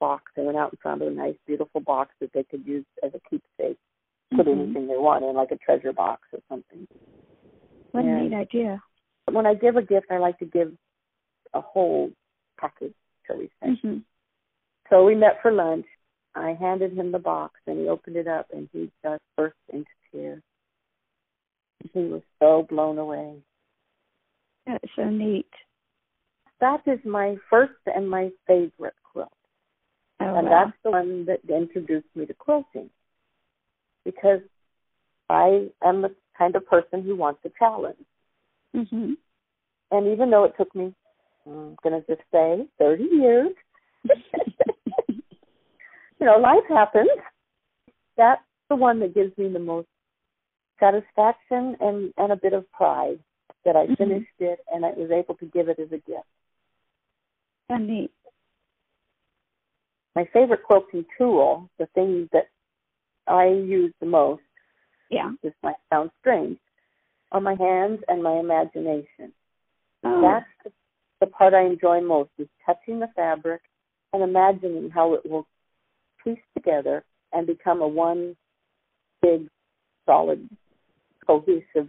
box. 0.00 0.32
I 0.38 0.42
went 0.42 0.56
out 0.56 0.70
and 0.70 0.80
found 0.80 1.02
a 1.02 1.10
nice, 1.10 1.34
beautiful 1.46 1.80
box 1.80 2.14
that 2.20 2.32
they 2.32 2.44
could 2.44 2.64
use 2.64 2.86
as 3.02 3.10
a 3.14 3.20
keepsake. 3.28 3.76
Put 4.34 4.46
Mhm. 4.46 4.52
anything 4.52 4.86
they 4.86 4.96
want 4.96 5.24
in, 5.24 5.34
like 5.34 5.50
a 5.50 5.56
treasure 5.56 5.92
box 5.92 6.22
or 6.32 6.40
something. 6.48 6.86
What 7.92 8.04
a 8.04 8.22
neat 8.22 8.32
idea. 8.32 8.82
When 9.30 9.44
I 9.44 9.54
give 9.54 9.76
a 9.76 9.82
gift, 9.82 10.10
I 10.10 10.18
like 10.18 10.38
to 10.38 10.46
give 10.46 10.72
a 11.52 11.60
whole 11.60 12.12
package, 12.58 12.94
shall 13.28 13.38
we 13.38 13.50
say. 13.62 13.68
Mhm. 13.68 14.02
So 14.90 15.04
we 15.04 15.14
met 15.14 15.40
for 15.42 15.52
lunch. 15.52 15.86
I 16.34 16.54
handed 16.54 16.92
him 16.92 17.12
the 17.12 17.18
box, 17.18 17.60
and 17.66 17.78
he 17.78 17.88
opened 17.88 18.16
it 18.16 18.26
up, 18.26 18.50
and 18.52 18.68
he 18.72 18.90
just 19.02 19.22
burst 19.36 19.56
into 19.68 19.90
tears. 20.10 20.42
He 21.92 22.04
was 22.04 22.22
so 22.38 22.64
blown 22.68 22.98
away. 22.98 23.42
That's 24.66 24.84
so 24.96 25.04
neat. 25.04 25.50
That 26.60 26.86
is 26.86 27.04
my 27.04 27.36
first 27.48 27.78
and 27.86 28.08
my 28.08 28.30
favorite 28.46 28.94
quilt. 29.02 29.32
Oh, 30.20 30.34
and 30.34 30.48
wow. 30.48 30.64
that's 30.64 30.76
the 30.82 30.90
one 30.90 31.24
that 31.26 31.40
introduced 31.48 32.08
me 32.14 32.26
to 32.26 32.34
quilting. 32.34 32.90
Because 34.04 34.40
I 35.30 35.70
am 35.82 36.02
the 36.02 36.14
kind 36.36 36.56
of 36.56 36.66
person 36.66 37.02
who 37.02 37.14
wants 37.14 37.44
a 37.44 37.50
challenge. 37.50 38.04
Mhm. 38.74 39.16
And 39.90 40.06
even 40.08 40.30
though 40.30 40.44
it 40.44 40.56
took 40.56 40.74
me, 40.74 40.94
I'm 41.48 41.76
going 41.82 42.00
to 42.00 42.06
just 42.06 42.22
say, 42.32 42.66
30 42.78 43.04
years, 43.04 43.52
you 45.08 46.26
know, 46.26 46.38
life 46.38 46.64
happens. 46.68 47.08
That's 48.16 48.42
the 48.68 48.76
one 48.76 49.00
that 49.00 49.14
gives 49.14 49.36
me 49.38 49.48
the 49.48 49.58
most 49.58 49.88
satisfaction 50.80 51.76
and, 51.80 52.12
and 52.18 52.32
a 52.32 52.36
bit 52.36 52.52
of 52.52 52.70
pride 52.72 53.18
that 53.64 53.76
I 53.76 53.86
Mhm. 53.86 53.96
finished 53.98 54.40
it 54.40 54.60
and 54.72 54.84
I 54.84 54.90
was 54.90 55.10
able 55.10 55.34
to 55.36 55.46
give 55.46 55.68
it 55.68 55.78
as 55.78 55.92
a 55.92 55.98
gift. 55.98 56.26
so 57.70 57.76
neat. 57.76 58.10
My 60.16 60.24
favorite 60.32 60.62
quilting 60.62 61.04
tool, 61.18 61.68
the 61.78 61.86
thing 61.94 62.28
that 62.32 62.48
I 63.26 63.46
use 63.48 63.92
the 64.00 64.06
most, 64.06 64.42
Yeah. 65.10 65.32
this 65.42 65.52
might 65.62 65.76
sound 65.90 66.10
strange, 66.20 66.58
are 67.30 67.40
my 67.40 67.54
hands 67.56 68.02
and 68.08 68.22
my 68.22 68.38
imagination. 68.38 69.32
Oh. 70.02 70.20
That's 70.22 70.48
the, 70.64 70.72
the 71.20 71.26
part 71.26 71.54
I 71.54 71.64
enjoy 71.64 72.00
most 72.00 72.30
is 72.38 72.48
touching 72.64 73.00
the 73.00 73.08
fabric 73.14 73.62
and 74.12 74.22
imagining 74.22 74.90
how 74.90 75.14
it 75.14 75.28
will 75.28 75.46
piece 76.22 76.38
together 76.56 77.04
and 77.32 77.46
become 77.46 77.80
a 77.82 77.88
one 77.88 78.36
big, 79.20 79.48
solid, 80.06 80.48
cohesive 81.26 81.88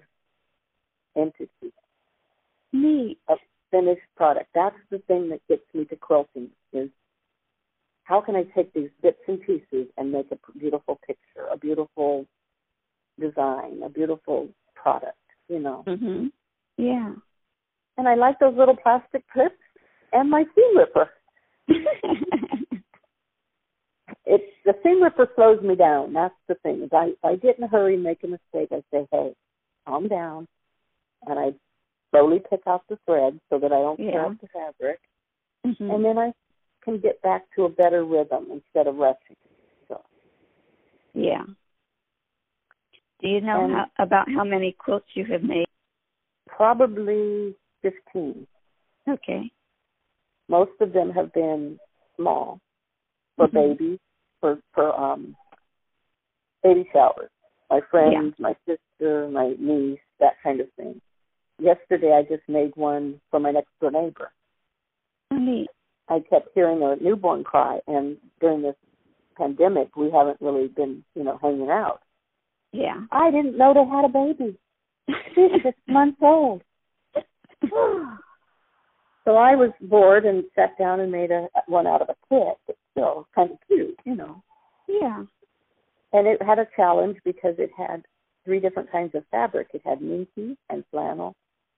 entity, 1.16 1.74
Me, 2.74 3.18
a 3.28 3.36
finished 3.72 4.02
product. 4.16 4.50
That's 4.54 4.76
the 4.90 5.00
thing 5.00 5.30
that 5.30 5.42
gets 5.48 5.64
me 5.74 5.86
to 5.86 5.96
quilting 5.96 6.50
is 6.74 6.90
how 8.04 8.22
can 8.22 8.36
I 8.36 8.44
take 8.56 8.74
these 8.74 8.90
bits 9.02 9.20
and 9.28 9.40
pieces 9.42 9.88
and 9.98 10.12
make 10.12 10.28
a 10.32 10.58
beautiful 10.58 11.00
picture, 11.06 11.46
a 11.52 11.58
beautiful 11.58 12.26
design, 13.20 13.82
a 13.84 13.90
beautiful 13.90 14.50
product, 14.76 15.18
you 15.48 15.60
know. 15.60 15.84
Mm-hmm. 15.88 16.28
Yeah. 16.78 17.14
And 18.00 18.08
I 18.08 18.16
like 18.16 18.40
those 18.40 18.56
little 18.58 18.78
plastic 18.78 19.26
clips 19.30 19.58
and 20.14 20.30
my 20.30 20.46
seam 20.56 20.78
ripper. 20.78 21.10
It's 24.32 24.44
the 24.64 24.74
seam 24.84 25.02
ripper 25.02 25.28
slows 25.36 25.60
me 25.64 25.76
down. 25.76 26.14
That's 26.14 26.36
the 26.48 26.54
thing. 26.56 26.82
If 26.84 26.94
I 26.94 27.06
if 27.08 27.24
I 27.24 27.36
get 27.36 27.58
in 27.58 27.64
a 27.64 27.68
hurry 27.68 27.96
and 27.96 28.04
make 28.04 28.24
a 28.24 28.28
mistake, 28.28 28.70
I 28.72 28.84
say, 28.92 29.08
Hey, 29.12 29.34
calm 29.88 30.08
down 30.08 30.48
and 31.26 31.40
I 31.40 31.48
slowly 32.12 32.40
pick 32.48 32.62
out 32.68 32.84
the 32.90 32.98
thread 33.08 33.40
so 33.50 33.58
that 33.58 33.72
I 33.72 33.78
don't 33.80 33.98
tear 33.98 34.26
up 34.28 34.40
the 34.40 34.48
fabric 34.48 35.00
Mhm. 35.66 35.94
and 35.96 36.06
then 36.06 36.18
I 36.20 36.32
can 36.84 37.00
get 37.00 37.20
back 37.24 37.44
to 37.56 37.64
a 37.66 37.70
better 37.70 38.04
rhythm 38.06 38.48
instead 38.52 38.86
of 38.88 38.98
rushing. 38.98 39.36
So 39.88 40.00
yeah. 41.16 41.44
Do 43.22 43.28
you 43.28 43.42
know 43.42 43.64
And- 43.66 43.74
how, 43.74 43.86
about 43.98 44.30
how 44.32 44.44
many 44.44 44.74
quilts 44.74 45.08
you 45.16 45.26
have 45.26 45.44
made? 45.44 45.66
probably 46.48 47.56
fifteen. 47.82 48.48
Okay. 49.08 49.52
Most 50.48 50.72
of 50.82 50.94
them 50.94 51.12
have 51.12 51.32
been 51.34 51.80
small 52.16 52.60
for 53.36 53.48
Mhm. 53.48 53.54
babies, 53.54 54.00
for 54.40 54.60
for 54.74 54.98
um 55.00 55.36
baby 56.64 56.90
showers. 56.92 57.30
My 57.70 57.82
friends, 57.82 58.34
my 58.40 58.56
sister, 58.66 59.30
my 59.30 59.56
niece, 59.60 60.00
that 60.20 60.42
kind 60.42 60.60
of 60.60 60.72
thing. 60.74 61.00
Yesterday 61.60 62.14
I 62.14 62.24
just 62.24 62.48
made 62.50 62.76
one 62.76 63.22
for 63.30 63.40
my 63.40 63.52
next 63.52 63.70
door 63.80 63.92
neighbor. 63.92 64.32
Neat. 65.32 65.70
I 66.08 66.22
kept 66.22 66.50
hearing 66.56 66.82
a 66.82 66.96
newborn 66.96 67.44
cry 67.44 67.80
and 67.88 68.18
during 68.40 68.62
this 68.64 68.76
pandemic 69.36 69.96
we 69.96 70.10
haven't 70.10 70.42
really 70.42 70.68
been, 70.68 71.04
you 71.16 71.24
know, 71.24 71.38
hanging 71.38 71.70
out. 71.70 72.02
Yeah. 72.72 73.06
I 73.12 73.30
didn't 73.32 73.58
know 73.58 73.74
they 73.74 73.86
had 73.86 74.06
a 74.06 74.10
baby. 74.10 74.58
She's 75.36 75.62
six 75.64 75.78
months 75.88 76.18
old. 76.22 76.64
so 79.26 79.36
I 79.36 79.56
was 79.56 79.72
bored 79.82 80.26
and 80.26 80.44
sat 80.56 80.78
down 80.78 81.00
and 81.00 81.12
made 81.12 81.32
a 81.32 81.48
one 81.68 81.88
out 81.88 82.02
of 82.02 82.10
a 82.10 82.16
kit, 82.30 82.58
but 82.68 82.76
still 82.92 83.28
kind 83.36 83.52
of 83.52 83.58
cute, 83.68 83.98
you 84.06 84.16
know. 84.16 84.42
yeah. 84.88 85.24
And 86.12 86.28
it 86.28 86.42
had 86.42 86.58
a 86.58 86.68
challenge 86.76 87.18
because 87.24 87.56
it 87.60 87.70
had 87.78 88.04
three 88.44 88.60
different 88.60 88.92
kinds 88.92 89.14
of 89.14 89.24
fabric. 89.30 89.68
It 89.74 89.82
had 89.86 90.02
minky 90.02 90.58
and 90.70 90.84
flannel 90.90 91.36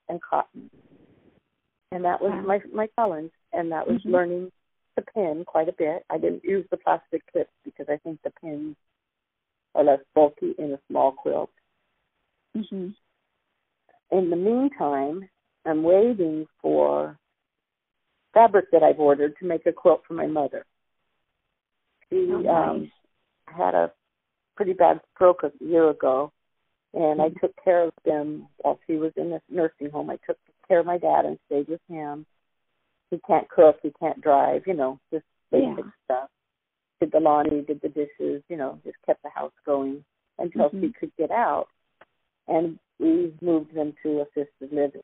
and 0.08 0.22
cotton. 0.22 0.70
And 1.92 2.06
that 2.06 2.22
was 2.22 2.32
Wow. 2.32 2.42
my 2.42 2.62
my 2.74 2.88
challenge. 2.96 3.32
And 3.52 3.72
that 3.72 3.86
was 3.86 4.02
Mhm. 4.02 4.12
learning 4.12 4.52
to 4.96 5.02
pin 5.14 5.44
quite 5.46 5.68
a 5.68 5.74
bit. 5.74 6.06
I 6.10 6.18
didn't 6.18 6.46
use 6.46 6.66
the 6.70 6.78
plastic 6.78 7.26
clips 7.32 7.52
because 7.66 7.90
I 7.90 7.98
think 7.98 8.22
the 8.22 8.32
pins 8.42 8.78
are 9.76 9.84
less 9.84 10.00
bulky 10.14 10.52
in 10.58 10.72
a 10.74 10.80
small 10.88 11.12
quilt. 11.12 11.50
Mhm. 12.56 12.96
in 14.12 14.30
the 14.30 14.36
meantime, 14.36 15.30
I'm 15.66 15.84
waiting 15.84 16.48
for 16.62 17.18
fabric 18.34 18.66
that 18.72 18.84
I've 18.84 19.00
ordered 19.00 19.36
to 19.40 19.46
make 19.46 19.66
a 19.66 19.72
quilt 19.72 20.02
for 20.08 20.14
my 20.14 20.28
mother. 20.28 20.66
She 22.10 22.28
Oh, 22.32 22.38
nice. 22.40 22.48
um, 22.48 22.92
had 23.46 23.76
a 23.76 23.92
pretty 24.56 24.74
bad 24.74 25.02
stroke 25.14 25.44
a 25.44 25.52
year 25.64 25.90
ago, 25.90 26.32
and 26.94 27.22
I 27.22 27.30
Mhm. 27.30 27.40
took 27.40 27.56
care 27.64 27.84
of 27.84 27.94
them 28.04 28.48
while 28.58 28.80
she 28.86 28.98
was 28.98 29.16
in 29.18 29.30
the 29.32 29.42
nursing 29.50 29.90
home. 29.90 30.10
I 30.10 30.18
took 30.18 30.38
care 30.68 30.80
of 30.80 30.86
my 30.86 30.98
dad 30.98 31.26
and 31.26 31.40
stayed 31.46 31.68
with 31.68 31.82
him. 31.88 32.26
He 33.10 33.20
can't 33.20 33.50
cook, 33.50 33.80
he 33.82 33.92
can't 33.92 34.22
drive, 34.22 34.66
you 34.66 34.74
know, 34.74 35.00
just 35.12 35.26
basic 35.52 35.86
Yeah. 35.86 35.92
stuff. 36.06 36.32
Did 37.00 37.12
the 37.12 37.20
laundry, 37.20 37.62
did 37.62 37.82
the 37.82 37.90
dishes, 37.90 38.44
you 38.48 38.58
know, 38.58 38.80
just 38.84 39.02
kept 39.06 39.22
the 39.24 39.30
house 39.30 39.54
going 39.66 40.04
until 40.38 40.70
she 40.70 40.78
Mhm. 40.78 40.96
could 40.96 41.16
get 41.18 41.32
out. 41.32 41.70
And 42.48 42.80
we 43.00 43.36
moved 43.42 43.74
them 43.74 43.94
to 44.04 44.22
assisted 44.22 44.72
living. 44.72 45.04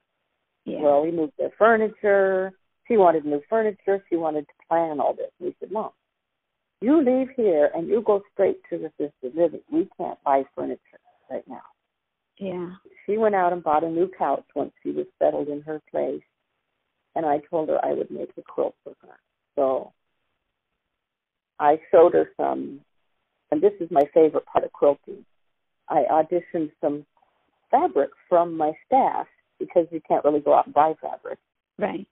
Yeah. 0.68 0.82
Well, 0.82 1.02
we 1.02 1.12
moved 1.12 1.34
their 1.38 1.54
furniture, 1.58 2.52
She 2.88 2.98
wanted 2.98 3.26
new 3.26 3.42
furniture. 3.50 4.04
She 4.10 4.18
wanted 4.18 4.48
to 4.48 4.54
plan 4.68 5.00
all 5.00 5.14
this. 5.14 5.32
We 5.40 5.56
said, 5.60 5.72
Mom, 5.72 5.92
you 6.82 6.98
leave 7.04 7.30
here 7.36 7.72
and 7.74 7.88
you 7.88 8.04
go 8.06 8.22
straight 8.34 8.58
to 8.70 8.78
the 8.78 8.86
assisted 8.88 9.34
living. 9.34 9.62
We 9.72 9.88
can't 9.98 10.22
buy 10.26 10.44
furniture 10.56 10.82
right 11.32 11.48
now. 11.48 11.64
Yeah. 12.38 12.72
She 13.06 13.18
went 13.18 13.34
out 13.34 13.54
and 13.54 13.64
bought 13.64 13.86
a 13.86 13.90
new 13.90 14.12
couch 14.18 14.44
once 14.56 14.72
she 14.84 14.92
was 14.92 15.06
settled 15.20 15.48
in 15.48 15.62
her 15.62 15.82
place. 15.90 16.22
And 17.16 17.26
I 17.26 17.40
told 17.50 17.70
her 17.70 17.84
I 17.84 17.94
would 17.94 18.12
make 18.12 18.32
a 18.38 18.42
quilt 18.42 18.76
for 18.84 18.94
her. 19.02 19.16
So 19.56 19.94
I 21.60 21.80
showed 21.92 22.14
her 22.14 22.30
some, 22.36 22.82
and 23.52 23.62
this 23.62 23.72
is 23.80 23.90
my 23.90 24.04
favorite 24.14 24.46
part 24.46 24.66
of 24.66 24.74
quilting. 24.74 25.26
I 25.90 26.04
auditioned 26.12 26.72
some 26.82 27.06
fabric 27.72 28.10
from 28.28 28.56
my 28.56 28.74
staff 28.86 29.28
because 29.60 29.88
you 29.92 30.02
can't 30.08 30.24
really 30.24 30.40
go 30.40 30.54
out 30.54 30.66
and 30.66 30.74
buy 30.74 30.94
fabric. 31.02 31.40
Right. 31.78 32.08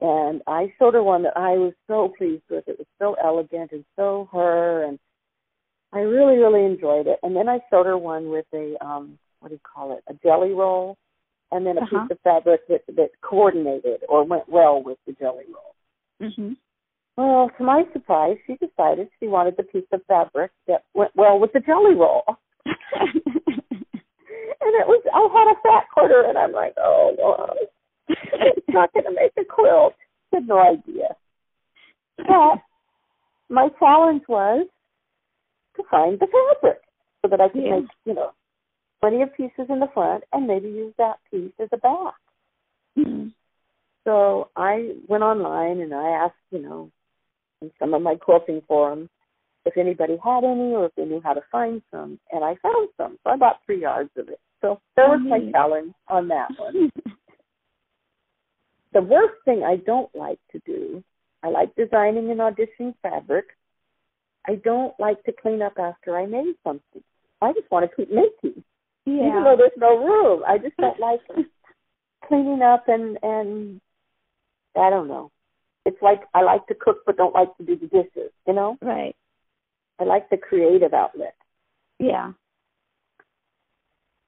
And 0.00 0.42
I 0.46 0.72
showed 0.78 0.94
her 0.94 1.02
one 1.02 1.22
that 1.22 1.36
I 1.36 1.52
was 1.52 1.72
so 1.86 2.12
pleased 2.18 2.42
with. 2.50 2.64
It 2.66 2.78
was 2.78 2.86
so 2.98 3.16
elegant 3.22 3.72
and 3.72 3.84
so 3.96 4.28
her, 4.32 4.84
and 4.84 4.98
I 5.92 6.00
really, 6.00 6.36
really 6.36 6.64
enjoyed 6.64 7.06
it. 7.06 7.18
And 7.22 7.34
then 7.34 7.48
I 7.48 7.60
showed 7.70 7.86
her 7.86 7.96
one 7.98 8.28
with 8.28 8.46
a 8.52 8.74
um 8.84 9.18
what 9.40 9.48
do 9.50 9.54
you 9.54 9.60
call 9.62 9.96
it, 9.96 10.02
a 10.08 10.14
jelly 10.22 10.52
roll, 10.52 10.96
and 11.52 11.66
then 11.66 11.76
a 11.78 11.82
Uh-huh. 11.82 12.00
piece 12.00 12.10
of 12.10 12.20
fabric 12.20 12.66
that 12.68 12.82
that 12.96 13.10
coordinated 13.20 14.02
or 14.08 14.24
went 14.24 14.48
well 14.48 14.82
with 14.82 14.98
the 15.06 15.12
jelly 15.12 15.44
roll. 15.48 15.74
Mhm. 16.20 16.56
Well, 17.16 17.50
to 17.58 17.62
my 17.62 17.84
surprise, 17.92 18.38
she 18.46 18.56
decided 18.56 19.08
she 19.20 19.28
wanted 19.28 19.56
the 19.56 19.62
piece 19.62 19.86
of 19.92 20.04
fabric 20.06 20.50
that 20.66 20.84
went 20.94 21.14
well 21.14 21.38
with 21.38 21.52
the 21.52 21.60
jelly 21.60 21.94
roll. 21.94 22.24
And 24.64 24.74
it 24.76 24.86
was, 24.86 25.02
I 25.12 25.20
had 25.28 25.52
a 25.52 25.60
fat 25.62 25.90
quarter, 25.92 26.24
and 26.26 26.38
I'm 26.38 26.52
like, 26.52 26.74
oh, 26.78 27.14
no, 27.18 27.54
it's 28.08 28.66
not 28.68 28.92
going 28.94 29.04
to 29.04 29.12
make 29.12 29.32
a 29.38 29.44
quilt. 29.44 29.94
I 30.32 30.36
had 30.36 30.48
no 30.48 30.58
idea. 30.58 31.14
But 32.16 32.62
my 33.50 33.68
challenge 33.78 34.22
was 34.28 34.66
to 35.76 35.82
find 35.90 36.18
the 36.18 36.26
fabric 36.26 36.80
so 37.22 37.28
that 37.28 37.40
I 37.40 37.48
could 37.48 37.62
Yeah. 37.62 37.80
make, 37.80 37.90
you 38.04 38.14
know, 38.14 38.32
plenty 39.00 39.22
of 39.22 39.34
pieces 39.34 39.66
in 39.68 39.80
the 39.80 39.88
front 39.88 40.24
and 40.32 40.46
maybe 40.46 40.68
use 40.68 40.94
that 40.96 41.18
piece 41.30 41.52
as 41.58 41.68
a 41.72 41.76
back. 41.76 42.14
Mhm. 42.96 43.32
So 44.04 44.48
I 44.56 44.96
went 45.08 45.24
online 45.24 45.80
and 45.80 45.94
I 45.94 46.08
asked, 46.08 46.36
you 46.50 46.60
know, 46.60 46.90
in 47.60 47.70
some 47.78 47.92
of 47.92 48.02
my 48.02 48.16
quilting 48.16 48.62
forums 48.62 49.10
if 49.64 49.76
anybody 49.76 50.16
had 50.18 50.44
any 50.44 50.74
or 50.74 50.86
if 50.86 50.94
they 50.94 51.04
knew 51.04 51.20
how 51.22 51.32
to 51.32 51.40
find 51.50 51.82
some, 51.90 52.18
and 52.30 52.44
I 52.44 52.54
found 52.56 52.90
some. 52.96 53.18
So 53.24 53.30
I 53.30 53.36
bought 53.36 53.62
three 53.64 53.80
yards 53.80 54.10
of 54.16 54.28
it. 54.28 54.38
So 54.64 54.80
that 54.96 55.08
was 55.10 55.20
my 55.22 55.40
mm-hmm. 55.40 55.50
challenge 55.50 55.92
on 56.08 56.28
that 56.28 56.48
one. 56.56 56.90
the 58.94 59.02
worst 59.02 59.34
thing 59.44 59.62
I 59.62 59.76
don't 59.76 60.08
like 60.14 60.38
to 60.52 60.60
do, 60.64 61.04
I 61.42 61.50
like 61.50 61.74
designing 61.76 62.30
and 62.30 62.40
auditioning 62.40 62.94
fabric. 63.02 63.44
I 64.48 64.54
don't 64.54 64.98
like 64.98 65.22
to 65.24 65.32
clean 65.32 65.60
up 65.60 65.74
after 65.78 66.16
I 66.16 66.24
made 66.24 66.54
something. 66.64 67.02
I 67.42 67.52
just 67.52 67.70
want 67.70 67.90
to 67.90 67.94
keep 67.94 68.08
making, 68.10 68.64
even 69.04 69.42
though 69.44 69.56
there's 69.58 69.72
no 69.76 69.98
room. 69.98 70.42
I 70.48 70.56
just 70.56 70.78
don't 70.78 70.98
like 70.98 71.20
cleaning 72.26 72.62
up 72.62 72.84
and 72.88 73.18
and 73.22 73.80
I 74.74 74.88
don't 74.88 75.08
know. 75.08 75.30
It's 75.84 76.00
like 76.00 76.22
I 76.32 76.40
like 76.40 76.66
to 76.68 76.74
cook 76.74 77.00
but 77.04 77.18
don't 77.18 77.34
like 77.34 77.54
to 77.58 77.64
do 77.64 77.76
the 77.76 77.88
dishes. 77.88 78.32
You 78.46 78.54
know, 78.54 78.78
Right. 78.80 79.14
I 80.00 80.04
like 80.04 80.30
the 80.30 80.38
creative 80.38 80.94
outlet. 80.94 81.34
Yeah. 81.98 82.32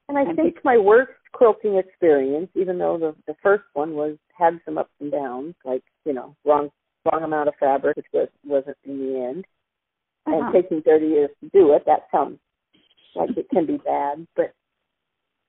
And 0.09 0.19
I 0.19 0.23
I 0.23 0.35
think 0.35 0.57
my 0.65 0.79
worst 0.79 1.13
quilting 1.33 1.77
experience, 1.77 2.49
even 2.55 2.79
though 2.79 2.97
the 2.99 3.15
the 3.27 3.37
first 3.43 3.65
one 3.75 3.95
was 3.95 4.17
had 4.37 4.61
some 4.65 4.79
ups 4.79 4.91
and 5.01 5.11
downs, 5.11 5.55
like 5.65 5.83
you 6.05 6.13
know 6.13 6.37
wrong 6.45 6.71
wrong 7.11 7.23
amount 7.23 7.49
of 7.49 7.55
fabric, 7.59 7.97
which 7.97 8.07
was 8.13 8.29
wasn't 8.45 8.77
in 8.85 8.99
the 8.99 9.19
end, 9.21 9.45
Uh-huh. 10.27 10.37
and 10.37 10.53
taking 10.55 10.83
thirty 10.83 11.07
years 11.07 11.31
to 11.41 11.49
do 11.51 11.73
it. 11.73 11.85
That 11.87 12.07
sounds 12.13 12.39
like 13.15 13.37
it 13.37 13.49
can 13.51 13.67
be 13.67 13.79
bad. 13.79 14.27
But 14.37 14.53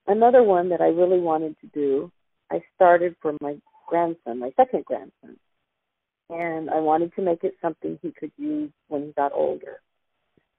another 0.06 0.42
one 0.42 0.68
that 0.70 0.80
I 0.80 0.88
really 0.88 1.20
wanted 1.20 1.56
to 1.60 1.66
do, 1.68 2.10
I 2.50 2.62
started 2.74 3.14
for 3.22 3.34
my 3.40 3.56
grandson, 3.88 4.38
my 4.38 4.50
second 4.56 4.84
grandson, 4.84 5.36
and 6.30 6.68
I 6.70 6.80
wanted 6.80 7.14
to 7.14 7.22
make 7.22 7.44
it 7.44 7.54
something 7.62 7.98
he 8.02 8.12
could 8.12 8.32
use 8.36 8.70
when 8.88 9.02
he 9.06 9.12
got 9.12 9.32
older. 9.32 9.80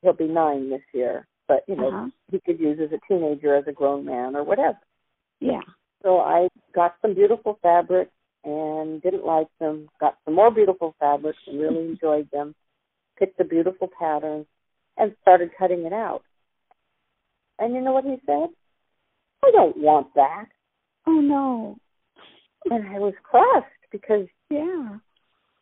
He'll 0.01 0.13
be 0.13 0.27
nine 0.27 0.69
this 0.69 0.81
year, 0.93 1.27
but 1.49 1.63
you 1.67 1.75
know 1.75 1.87
Uh-huh. 1.89 2.07
he 2.31 2.39
could 2.39 2.59
use 2.59 2.79
as 2.79 2.91
a 2.93 2.99
teenager, 3.07 3.55
as 3.55 3.67
a 3.67 3.73
grown 3.73 4.05
man, 4.05 4.35
or 4.37 4.43
whatever. 4.45 4.79
Yeah. 5.41 5.63
So 6.03 6.19
I 6.19 6.47
got 6.73 6.95
some 7.01 7.13
beautiful 7.13 7.59
fabrics 7.61 8.11
and 8.45 9.01
didn't 9.01 9.25
like 9.25 9.47
them. 9.59 9.89
Got 9.99 10.15
some 10.23 10.35
more 10.35 10.51
beautiful 10.51 10.95
fabrics 10.99 11.39
and 11.47 11.59
really 11.59 11.83
enjoyed 11.89 12.29
them. 12.31 12.55
Picked 13.17 13.37
the 13.37 13.43
beautiful 13.43 13.89
patterns 13.99 14.45
and 14.97 15.13
started 15.21 15.49
cutting 15.57 15.85
it 15.85 15.91
out. 15.91 16.21
And 17.57 17.73
you 17.73 17.81
know 17.81 17.91
what 17.91 18.05
he 18.05 18.15
said? 18.25 18.47
I 19.43 19.51
don't 19.51 19.75
want 19.77 20.07
that. 20.15 20.45
Oh 21.07 21.19
no. 21.19 21.77
And 22.69 22.87
I 22.87 22.99
was 22.99 23.13
crushed 23.23 23.83
because 23.91 24.27
Yeah. 24.49 24.97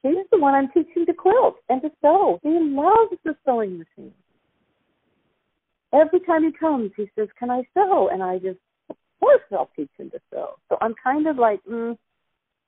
he's 0.04 0.26
the 0.32 0.38
one 0.40 0.54
I'm 0.54 0.70
teaching 0.72 1.06
to 1.06 1.14
quilt 1.14 1.56
and 1.70 1.82
to 1.82 1.90
sew. 2.02 2.40
He 2.44 2.50
loves 2.60 3.16
the 3.24 3.36
sewing 3.46 3.80
machine. 3.80 4.14
Every 5.94 6.20
time 6.22 6.44
he 6.44 6.52
comes, 6.52 6.92
he 6.98 7.10
says, 7.16 7.30
"Can 7.40 7.50
I 7.50 7.64
sew?" 7.74 8.10
And 8.10 8.22
I 8.22 8.40
just, 8.40 8.60
of 8.90 8.98
course, 9.20 9.42
I'll 9.52 9.70
teach 9.76 9.90
him 9.98 10.10
to 10.12 10.20
sew. 10.30 10.56
So 10.70 10.78
I'm 10.82 10.96
kind 11.02 11.28
of 11.28 11.38
like, 11.38 11.64
mm, 11.64 11.98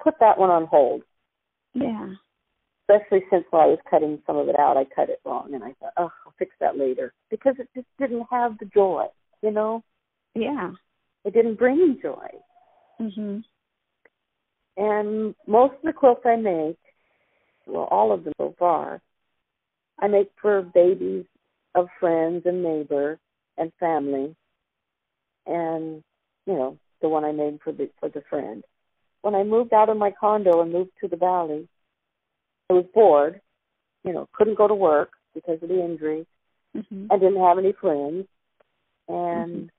put 0.02 0.16
that 0.20 0.38
one 0.38 0.50
on 0.50 0.66
hold. 0.66 1.04
Yeah. 1.74 2.14
Especially 2.88 3.24
since 3.30 3.46
while 3.50 3.64
I 3.64 3.68
was 3.68 3.80
cutting 3.90 4.22
some 4.26 4.38
of 4.38 4.48
it 4.48 4.58
out, 4.58 4.78
I 4.78 4.86
cut 4.86 5.10
it 5.10 5.22
wrong, 5.26 5.54
and 5.54 5.64
I 5.64 5.74
thought, 5.74 5.94
oh, 5.98 6.12
I'll 6.26 6.34
fix 6.40 6.56
that 6.60 6.78
later 6.78 7.14
because 7.30 7.56
it 7.60 7.70
just 7.76 7.88
didn't 8.00 8.26
have 8.32 8.58
the 8.58 8.66
joy. 8.66 9.06
You 9.42 9.52
know, 9.52 9.84
Yeah. 10.34 10.74
it 11.24 11.34
didn't 11.34 11.56
bring 11.56 11.78
me 11.78 12.00
joy. 12.02 12.30
Mhm. 13.00 13.44
And 14.78 15.36
most 15.46 15.76
of 15.76 15.82
the 15.84 15.94
quilts 15.94 16.26
I 16.26 16.38
make, 16.38 16.80
well, 17.66 17.88
all 17.92 18.12
of 18.12 18.24
them 18.24 18.34
so 18.38 18.54
far, 18.58 19.02
I 20.00 20.08
make 20.08 20.32
for 20.42 20.62
babies 20.62 21.26
of 21.76 21.88
friends 22.00 22.44
and 22.46 22.64
neighbors 22.64 23.20
and 23.58 23.72
family. 23.80 24.36
And, 25.46 26.04
you 26.46 26.54
know, 26.54 26.78
the 27.02 27.10
one 27.10 27.24
I 27.24 27.32
made 27.32 27.60
for 27.64 27.72
the 27.72 27.90
for 28.00 28.10
the 28.10 28.22
friend. 28.30 28.64
When 29.22 29.36
I 29.36 29.44
moved 29.44 29.74
out 29.74 29.90
of 29.90 29.98
my 29.98 30.12
condo 30.12 30.62
and 30.62 30.72
moved 30.72 30.92
to 31.02 31.08
the 31.08 31.18
valley, 31.18 31.68
I 32.70 32.74
was 32.74 32.86
bored, 32.94 33.42
you 34.04 34.14
know, 34.14 34.28
couldn't 34.34 34.58
go 34.58 34.68
to 34.68 34.76
work 34.76 35.12
because 35.34 35.62
of 35.62 35.70
the 35.70 35.84
injury 35.84 36.26
Mhm. 36.76 37.08
I 37.12 37.18
didn't 37.18 37.42
have 37.42 37.58
any 37.58 37.74
friends. 37.74 38.28
And 39.08 39.72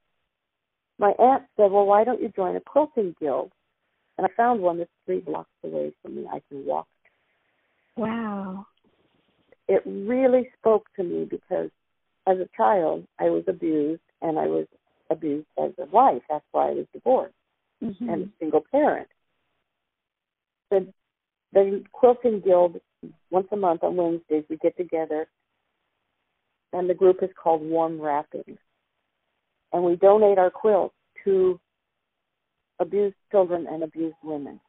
my 0.98 1.10
aunt 1.18 1.44
said, 1.56 1.70
Well, 1.70 1.86
why 1.86 2.04
don't 2.04 2.20
you 2.20 2.28
join 2.28 2.56
a 2.56 2.60
quilting 2.60 3.14
guild? 3.20 3.52
And 4.18 4.26
I 4.26 4.30
found 4.36 4.60
one 4.60 4.78
that's 4.78 4.90
three 5.06 5.20
blocks 5.20 5.50
away 5.64 5.92
from 6.02 6.16
me. 6.16 6.26
I 6.30 6.40
can 6.48 6.66
walk. 6.66 6.88
Wow. 7.96 8.66
It 9.68 9.82
really 9.86 10.50
spoke 10.58 10.86
to 10.96 11.04
me 11.04 11.24
because 11.24 11.70
as 12.30 12.38
a 12.38 12.48
child, 12.56 13.06
I 13.18 13.28
was 13.30 13.44
abused, 13.48 14.02
and 14.22 14.38
I 14.38 14.46
was 14.46 14.66
abused 15.10 15.48
as 15.58 15.72
a 15.78 15.86
wife. 15.86 16.22
That's 16.28 16.44
why 16.52 16.68
I 16.68 16.72
was 16.72 16.86
divorced 16.92 17.34
Mhm. 17.82 18.08
and 18.12 18.22
a 18.24 18.30
single 18.38 18.64
parent. 18.70 19.08
The, 20.70 20.92
the 21.52 21.84
quilting 21.92 22.40
guild, 22.40 22.80
once 23.30 23.48
a 23.50 23.56
month 23.56 23.82
on 23.82 23.96
Wednesdays, 23.96 24.44
we 24.48 24.56
get 24.58 24.76
together, 24.76 25.28
and 26.72 26.88
the 26.88 26.94
group 26.94 27.22
is 27.22 27.30
called 27.42 27.62
Warm 27.62 28.00
Wrappings. 28.00 28.58
And 29.72 29.84
we 29.84 29.96
donate 29.96 30.38
our 30.38 30.50
quilts 30.50 30.94
to 31.24 31.58
abused 32.78 33.16
children 33.30 33.66
and 33.66 33.82
abused 33.82 34.16
women, 34.22 34.60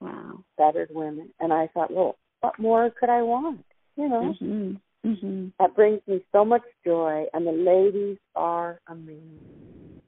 wow. 0.00 0.44
battered 0.58 0.90
women. 0.92 1.32
And 1.40 1.52
I 1.52 1.68
thought, 1.68 1.90
well, 1.92 2.16
what 2.40 2.58
more 2.58 2.90
could 2.90 3.08
I 3.08 3.22
want? 3.22 3.64
You 3.96 4.08
know, 4.08 4.34
Mhm. 4.40 4.80
Mhm. 5.04 5.52
that 5.58 5.74
brings 5.74 6.00
me 6.06 6.24
so 6.32 6.44
much 6.44 6.62
joy, 6.84 7.26
and 7.34 7.46
the 7.46 7.52
ladies 7.52 8.18
are 8.34 8.80
amazing. 8.88 10.00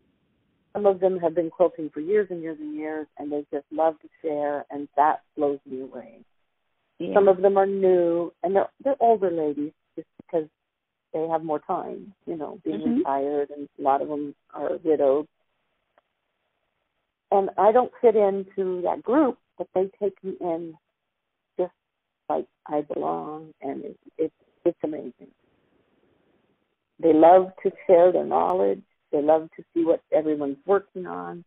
Some 0.73 0.87
of 0.87 1.01
them 1.01 1.19
have 1.19 1.35
been 1.35 1.51
quilting 1.51 1.91
for 1.91 2.01
years 2.01 2.29
and 2.31 2.43
years 2.43 2.59
and 2.61 2.75
years, 2.75 3.07
and 3.19 3.31
they 3.31 3.45
just 3.53 3.67
love 3.71 3.99
to 4.01 4.09
share, 4.23 4.65
and 4.71 4.89
that 4.97 5.23
blows 5.37 5.61
me 5.67 5.81
away. 5.81 6.21
Yeah. 6.99 7.15
Some 7.15 7.29
of 7.29 7.43
them 7.43 7.57
are 7.57 7.67
new, 7.67 8.33
and 8.43 8.57
they're 8.57 8.71
they're 8.83 8.97
older 9.01 9.31
ladies 9.31 9.73
just 9.95 10.09
because 10.19 10.49
they 11.13 11.27
have 11.29 11.45
more 11.45 11.61
time, 11.61 12.15
you 12.27 12.37
know, 12.37 12.59
being 12.65 12.81
Mhm. 12.81 12.99
retired, 12.99 13.51
and 13.51 13.69
a 13.79 13.83
lot 13.83 14.03
of 14.03 14.09
them 14.09 14.35
are 14.55 14.77
widowed. 14.79 15.27
And 17.33 17.51
I 17.59 17.73
don't 17.73 17.93
fit 18.01 18.17
into 18.17 18.83
that 18.83 19.03
group, 19.03 19.39
but 19.59 19.69
they 19.75 19.89
take 19.99 20.23
me 20.23 20.37
in 20.41 20.77
just 21.59 21.75
like 22.29 22.47
I 22.67 22.83
belong, 22.83 23.53
and 23.61 23.85
it, 23.85 23.99
it's 24.19 24.35
it's 24.67 24.79
amazing. 24.85 25.31
They 26.99 27.13
love 27.13 27.51
to 27.63 27.71
share 27.87 28.13
their 28.13 28.25
knowledge. 28.25 28.83
They 29.13 29.23
love 29.23 29.49
to 29.57 29.65
see 29.73 29.85
what 29.85 30.03
everyone's 30.13 30.59
working 30.67 31.07
on. 31.07 31.45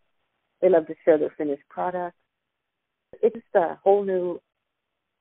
They 0.62 0.70
love 0.70 0.88
to 0.88 0.96
share 1.04 1.18
their 1.18 1.34
finished 1.38 1.64
products. 1.70 2.16
It's 3.22 3.36
just 3.36 3.46
a 3.56 3.80
whole 3.84 4.04
new 4.04 4.40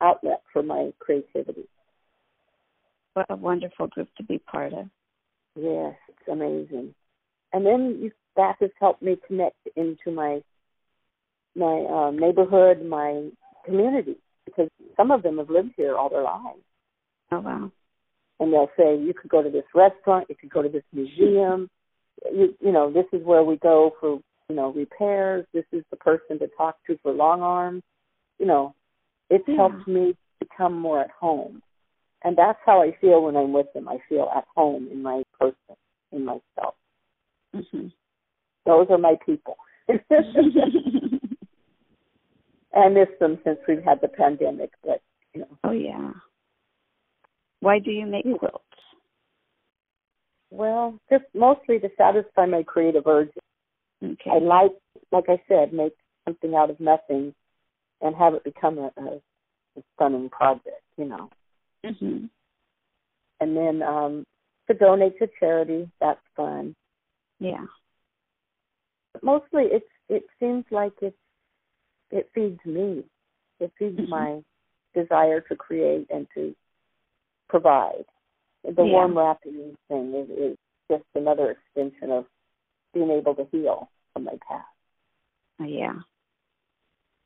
outlet 0.01 0.43
for 0.53 0.63
my 0.63 0.93
creativity. 0.99 1.69
What 3.15 3.27
a 3.31 3.37
wonderful 3.37 3.89
group 3.89 4.09
to 4.17 4.23
be 4.23 4.39
part 4.39 4.73
of. 4.73 4.87
Yes, 5.57 5.95
it's 6.09 6.29
amazing. 6.31 6.95
And 7.53 7.65
then 7.65 7.99
you, 8.01 8.13
that 8.37 8.57
has 8.61 8.71
helped 8.79 9.03
me 9.03 9.19
connect 9.27 9.57
into 9.77 10.11
my 10.13 10.43
my 11.57 11.85
um, 11.91 12.19
neighborhood, 12.19 12.85
my 12.85 13.31
community, 13.65 14.17
because 14.45 14.69
some 14.97 15.11
of 15.11 15.23
them 15.23 15.39
have 15.39 15.51
lived 15.51 15.73
here 15.77 15.97
all 15.97 16.09
their 16.09 16.23
lives. 16.23 16.61
Oh 17.33 17.41
wow! 17.41 17.73
And 18.41 18.53
they'll 18.53 18.71
say 18.77 18.97
you 18.97 19.15
could 19.15 19.31
go 19.31 19.43
to 19.43 19.51
this 19.51 19.65
restaurant, 19.75 20.27
you 20.29 20.37
could 20.37 20.51
go 20.51 20.63
to 20.63 20.69
this 20.69 20.85
museum. 20.93 21.69
You 22.33 22.55
you 22.61 22.73
know 22.73 22.93
this 22.93 23.07
is 23.13 23.25
where 23.25 23.45
we 23.45 23.57
go 23.57 23.93
for 24.01 24.21
you 24.49 24.57
know 24.57 24.73
repairs. 24.73 25.47
This 25.53 25.65
is 25.73 25.85
the 25.91 25.97
person 25.97 26.39
to 26.39 26.49
talk 26.57 26.77
to 26.87 26.99
for 27.03 27.13
long 27.13 27.43
arms. 27.43 27.83
You 28.39 28.47
know, 28.47 28.75
it's 29.31 29.47
Yeah. 29.47 29.57
helped 29.57 29.87
me 29.89 30.17
become 30.41 30.79
more 30.79 31.01
at 31.01 31.11
home, 31.11 31.63
and 32.23 32.37
that's 32.37 32.59
how 32.65 32.83
I 32.83 32.93
feel 33.01 33.23
when 33.23 33.37
I'm 33.37 33.53
with 33.53 33.73
them. 33.73 33.89
I 33.89 33.99
feel 34.09 34.31
at 34.35 34.45
home 34.55 34.89
in 34.91 35.03
my 35.03 35.23
person, 35.39 35.77
in 36.13 36.25
myself. 36.25 36.75
hmm 37.53 37.89
Those 38.67 38.87
are 38.91 38.99
my 38.99 39.17
people. 39.25 39.57
I 42.75 42.89
miss 42.89 43.09
them 43.19 43.39
since 43.45 43.59
we've 43.67 43.83
had 43.83 44.01
the 44.01 44.09
pandemic, 44.09 44.71
but 44.85 45.01
you 45.35 45.41
know, 45.41 45.59
oh 45.65 45.73
yeah. 45.73 46.13
Why 47.61 47.79
do 47.79 47.91
you 47.91 48.07
make 48.07 48.25
quilts? 48.39 48.65
well, 50.51 50.99
just 51.11 51.25
mostly 51.35 51.79
to 51.81 51.89
satisfy 51.97 52.47
my 52.47 52.63
creative 52.63 53.07
urges. 53.07 53.35
Okay. 54.03 54.31
I 54.31 54.39
like, 54.39 54.73
like 55.13 55.25
I 55.29 55.41
said, 55.49 55.73
make 55.73 55.93
something 56.27 56.55
out 56.55 56.71
of 56.71 56.81
nothing 56.81 57.35
and 58.01 58.15
have 58.17 58.35
it 58.35 58.45
become 58.45 58.79
a, 58.79 58.91
a, 58.97 59.21
a 59.77 59.83
stunning 59.95 60.29
project, 60.31 60.83
you 60.97 61.05
know. 61.07 61.31
hmm 61.85 62.27
And 63.41 63.57
then 63.57 63.83
um 63.83 64.25
to 64.69 64.75
donate 64.75 65.19
to 65.19 65.29
charity, 65.39 65.91
that's 66.01 66.21
fun. 66.37 66.75
Yeah. 67.41 67.65
But 69.13 69.23
mostly, 69.23 69.65
it's 69.71 69.87
it 70.09 70.25
seems 70.41 70.65
like 70.71 70.93
it's 71.03 71.17
it 72.11 72.29
feeds 72.35 72.61
me. 72.65 73.05
It 73.61 73.73
feeds 73.79 73.99
Mhm. 73.99 74.09
my 74.09 74.43
desire 74.95 75.41
to 75.43 75.57
create 75.57 76.07
and 76.11 76.27
to 76.35 76.55
provide. 77.49 78.05
The 78.65 78.85
Yeah. 78.85 78.93
warm 78.93 79.17
wrapping 79.17 79.77
thing 79.89 80.15
is, 80.15 80.31
is 80.31 80.59
just 80.91 81.05
another 81.15 81.51
extension 81.51 82.11
of 82.11 82.27
being 82.93 83.11
able 83.11 83.35
to 83.35 83.45
heal 83.47 83.91
from 84.13 84.25
my 84.25 84.39
past. 84.47 84.67
Yeah. 85.59 86.01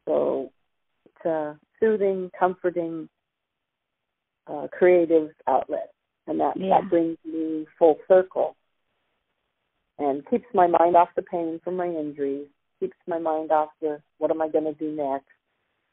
So 0.06 0.50
it's 1.04 1.24
a 1.24 1.58
soothing, 1.78 2.30
comforting, 2.38 3.08
uh, 4.46 4.68
creative 4.68 5.32
outlet, 5.46 5.92
and 6.26 6.40
that 6.40 6.56
Yeah. 6.56 6.80
that 6.80 6.90
brings 6.90 7.18
me 7.24 7.66
full 7.78 7.98
circle 8.08 8.56
and 9.98 10.26
keeps 10.28 10.46
my 10.54 10.66
mind 10.66 10.96
off 10.96 11.14
the 11.14 11.22
pain 11.22 11.60
from 11.62 11.76
my 11.76 11.86
injuries. 11.86 12.48
Keeps 12.80 12.96
my 13.06 13.18
mind 13.18 13.52
off 13.52 13.70
the 13.80 14.02
what 14.18 14.30
am 14.30 14.42
I 14.42 14.48
going 14.48 14.64
to 14.64 14.74
do 14.74 14.90
next 14.92 15.26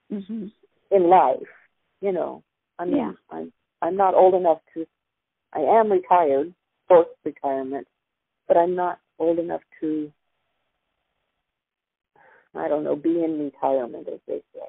hmm 0.09 0.47
in 0.91 1.09
life. 1.09 1.47
You 2.01 2.11
know, 2.11 2.43
I 2.79 2.85
mean, 2.85 2.97
Yeah. 2.97 3.11
I'm 3.29 3.53
I'm 3.81 3.95
not 3.95 4.13
old 4.13 4.33
enough 4.33 4.59
to. 4.73 4.85
I 5.53 5.59
am 5.59 5.91
retired, 5.91 6.53
forced 6.87 7.11
retirement, 7.25 7.87
but 8.47 8.57
I'm 8.57 8.75
not 8.75 8.99
old 9.17 9.39
enough 9.39 9.61
to. 9.81 10.11
I 12.55 12.67
don't 12.67 12.83
know, 12.83 12.95
be 12.95 13.23
in 13.23 13.39
retirement, 13.39 14.07
as 14.11 14.19
they 14.27 14.41
say. 14.53 14.65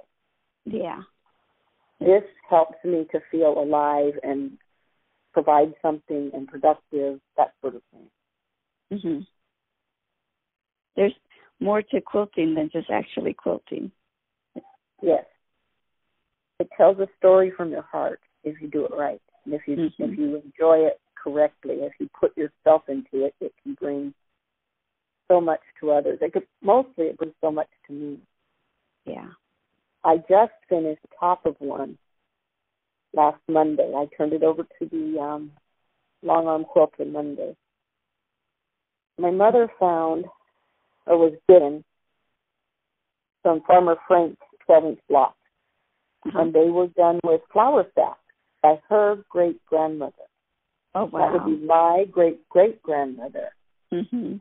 Yeah. 0.66 1.00
this 1.98 2.22
helps 2.48 2.76
me 2.84 3.06
to 3.10 3.20
feel 3.30 3.58
alive 3.58 4.14
and 4.22 4.58
provide 5.32 5.72
something 5.80 6.30
and 6.34 6.46
productive, 6.46 7.20
that 7.36 7.54
sort 7.60 7.76
of 7.76 7.82
thing. 7.90 9.00
hmm 9.00 9.20
There's 10.94 11.14
more 11.58 11.82
to 11.82 12.00
quilting 12.00 12.54
than 12.54 12.68
just 12.72 12.90
actually 12.90 13.32
quilting. 13.32 13.90
Yes. 15.02 15.24
It 16.58 16.68
tells 16.76 16.98
a 16.98 17.08
story 17.16 17.50
from 17.56 17.70
your 17.70 17.82
heart 17.82 18.20
if 18.44 18.60
you 18.60 18.68
do 18.68 18.84
it 18.84 18.92
right. 18.96 19.20
And 19.44 19.54
if 19.54 19.66
you 19.66 19.76
Mhm. 19.76 19.92
if 19.98 20.18
you 20.18 20.36
enjoy 20.36 20.86
it 20.86 21.00
correctly, 21.14 21.82
if 21.82 21.92
you 21.98 22.08
put 22.18 22.36
yourself 22.36 22.88
into 22.88 23.24
it, 23.24 23.34
it 23.40 23.54
can 23.62 23.74
bring 23.74 24.14
so 25.28 25.40
much 25.40 25.60
to 25.80 25.92
others. 25.92 26.18
It 26.20 26.32
could 26.32 26.46
mostly 26.60 27.06
it 27.06 27.16
brings 27.16 27.34
so 27.40 27.50
much 27.50 27.68
to 27.86 27.92
me. 27.92 28.20
Yeah. 29.04 29.30
I 30.02 30.18
just 30.28 30.52
finished 30.68 31.02
top 31.18 31.44
of 31.46 31.60
one 31.60 31.98
last 33.12 33.40
Monday. 33.48 33.94
I 33.94 34.06
turned 34.16 34.32
it 34.32 34.42
over 34.42 34.64
to 34.64 34.86
the 34.86 35.20
um, 35.20 35.52
long 36.22 36.46
arm 36.46 36.64
quilter 36.64 37.04
Monday. 37.04 37.56
My 39.18 39.30
mother 39.30 39.68
found 39.78 40.24
or 41.06 41.18
was 41.18 41.34
given 41.48 41.84
some 43.42 43.62
Farmer 43.62 43.96
Frank's 44.06 44.40
12 44.66 44.84
inch 44.84 45.00
blocks, 45.08 45.36
Uh-huh. 46.26 46.38
and 46.40 46.52
they 46.52 46.70
were 46.70 46.88
done 46.88 47.18
with 47.24 47.40
flour 47.52 47.90
sacks 47.94 48.19
by 48.62 48.80
her 48.88 49.16
great 49.28 49.64
grandmother. 49.66 50.14
Oh 50.94 51.08
That 51.12 51.32
would 51.32 51.46
be 51.46 51.64
my 51.64 52.04
great 52.10 52.48
great 52.48 52.82
grandmother. 52.82 53.50
hmm 53.92 54.36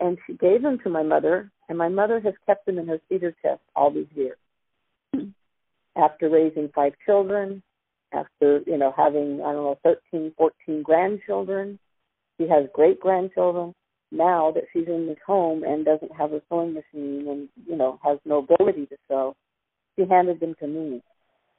And 0.00 0.18
she 0.26 0.34
gave 0.34 0.62
them 0.62 0.78
to 0.84 0.90
my 0.90 1.02
mother, 1.02 1.50
and 1.68 1.76
my 1.76 1.88
mother 1.88 2.20
has 2.20 2.34
kept 2.46 2.66
them 2.66 2.78
in 2.78 2.88
her 2.88 3.00
cedar 3.08 3.34
chest 3.42 3.60
all 3.76 3.90
these 3.90 4.12
years. 4.14 4.38
Hmm. 5.14 5.30
after 5.96 6.28
raising 6.28 6.70
five 6.74 6.92
children, 7.04 7.62
after, 8.12 8.60
you 8.66 8.76
know, 8.76 8.92
having, 8.96 9.40
I 9.44 9.52
don't 9.52 9.64
know, 9.64 9.78
thirteen, 9.82 10.32
fourteen 10.36 10.82
grandchildren. 10.82 11.78
She 12.38 12.48
has 12.48 12.66
great 12.72 13.00
grandchildren. 13.00 13.74
Now 14.12 14.50
that 14.52 14.64
she's 14.72 14.88
in 14.88 15.06
this 15.06 15.18
home 15.24 15.62
and 15.62 15.84
doesn't 15.84 16.12
have 16.12 16.32
a 16.32 16.42
sewing 16.48 16.74
machine 16.74 17.28
and, 17.28 17.48
you 17.66 17.76
know, 17.76 18.00
has 18.02 18.18
no 18.24 18.38
ability 18.38 18.86
to 18.86 18.96
sew, 19.06 19.36
she 19.94 20.04
handed 20.04 20.40
them 20.40 20.56
to 20.58 20.66
me. 20.66 21.00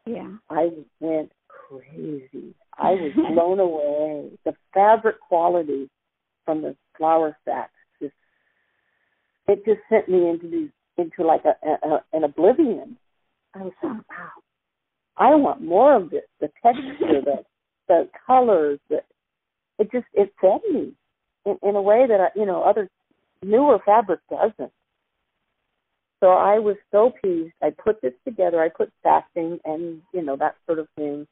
Yeah. 0.06 0.32
I 0.50 0.70
went 1.00 1.32
crazy. 1.72 2.54
I 2.78 2.92
was 2.92 3.12
blown 3.34 3.60
away. 3.60 4.32
The 4.46 4.54
fabric 4.74 5.20
quality 5.20 5.90
from 6.46 6.62
the 6.62 6.76
flour 6.98 7.38
sacks 7.46 7.72
just 8.02 8.14
it 9.48 9.64
just 9.66 9.80
sent 9.90 10.10
me 10.10 10.30
into 10.30 10.50
these 10.50 10.70
into 10.98 11.26
like 11.26 11.44
a, 11.46 11.56
a, 11.68 11.94
a 11.94 12.04
an 12.14 12.24
oblivion. 12.24 12.98
I 13.54 13.64
was 13.64 13.74
like, 13.84 13.92
wow, 13.94 14.32
I 15.18 15.36
want 15.36 15.62
more 15.62 15.96
of 15.96 16.10
this. 16.10 16.24
The 16.40 16.50
texture, 16.64 17.22
the 17.24 17.44
the 17.88 18.10
colors, 18.26 18.80
the 18.90 19.02
it 19.80 19.92
just 19.92 20.06
it 20.14 20.34
fed 20.40 20.62
me 20.72 20.94
in, 21.46 21.58
in 21.64 21.76
a 21.76 21.82
way 21.82 22.06
that 22.08 22.20
I, 22.20 22.40
you 22.40 22.46
know 22.46 22.64
other 22.64 22.90
newer 23.44 23.80
fabric 23.86 24.20
doesn't. 24.30 24.72
So 26.20 26.30
I 26.30 26.60
was 26.60 26.76
so 26.92 27.12
pleased. 27.20 27.54
I 27.64 27.72
put 27.72 28.00
this 28.02 28.14
together. 28.24 28.62
I 28.62 28.70
put 28.70 28.92
sashing 29.02 29.60
and 29.66 30.02
you 30.14 30.22
know 30.22 30.36
that 30.38 30.56
sort 30.68 30.80
of 30.80 30.88
thing, 30.96 31.28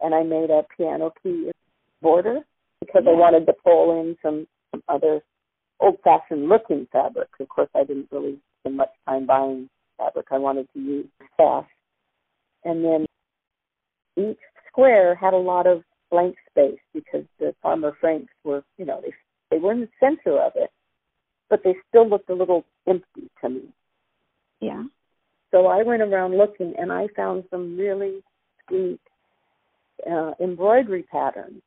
and 0.00 0.14
I 0.14 0.22
made 0.22 0.50
a 0.50 0.62
piano 0.76 1.12
key 1.22 1.50
border 2.02 2.40
because 2.80 3.04
I 3.06 3.12
wanted 3.12 3.46
to 3.46 3.54
pull 3.64 4.00
in 4.00 4.16
some, 4.22 4.46
some 4.70 4.82
other 4.88 5.20
old-fashioned 5.80 6.48
looking 6.48 6.86
fabrics. 6.92 7.40
Of 7.40 7.48
course, 7.48 7.70
I 7.74 7.84
didn't 7.84 8.08
really 8.10 8.38
spend 8.60 8.76
much 8.76 8.90
time 9.06 9.26
buying 9.26 9.68
fabric. 9.98 10.26
I 10.30 10.38
wanted 10.38 10.68
to 10.74 10.80
use 10.80 11.06
sash, 11.36 11.66
and 12.64 12.84
then 12.84 13.06
each 14.16 14.38
square 14.68 15.14
had 15.14 15.34
a 15.34 15.38
lot 15.38 15.66
of 15.66 15.82
blank 16.10 16.36
space 16.50 16.78
because 16.92 17.24
the 17.38 17.54
Farmer 17.62 17.96
Franks 18.00 18.32
were, 18.44 18.62
you 18.78 18.84
know, 18.84 19.00
they 19.02 19.12
they 19.50 19.58
were 19.58 19.72
in 19.72 19.80
the 19.80 19.88
center 20.00 20.40
of 20.40 20.52
it, 20.56 20.70
but 21.48 21.62
they 21.62 21.76
still 21.88 22.08
looked 22.08 22.30
a 22.30 22.34
little 22.34 22.64
empty 22.88 23.30
to 23.40 23.48
me. 23.48 23.62
Yeah. 24.60 24.84
So 25.50 25.66
I 25.66 25.82
went 25.82 26.02
around 26.02 26.36
looking, 26.36 26.74
and 26.78 26.92
I 26.92 27.06
found 27.14 27.44
some 27.50 27.76
really 27.76 28.22
sweet 28.66 29.00
uh, 30.10 30.32
embroidery 30.40 31.04
patterns, 31.04 31.62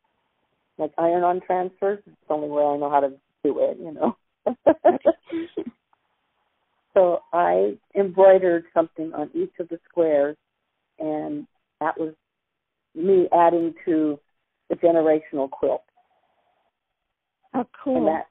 like 0.77 0.91
iron-on 0.97 1.41
transfers. 1.41 1.99
It's 2.05 2.15
the 2.27 2.33
only 2.33 2.49
way 2.49 2.63
I 2.63 2.77
know 2.77 2.89
how 2.89 2.99
to 3.01 3.09
do 3.43 3.59
it, 3.59 3.77
you 3.79 3.93
know. 3.93 4.17
so 6.93 7.19
I 7.33 7.77
embroidered 7.95 8.65
something 8.73 9.13
on 9.13 9.29
each 9.33 9.53
of 9.59 9.69
the 9.69 9.79
squares, 9.89 10.37
and 10.99 11.47
that 11.79 11.99
was 11.99 12.13
me 12.95 13.27
adding 13.33 13.73
to 13.85 14.19
the 14.69 14.75
generational 14.75 15.49
quilt. 15.49 15.83
Oh, 17.53 17.65
cool. 17.83 17.97
And 17.97 18.07
that 18.07 18.27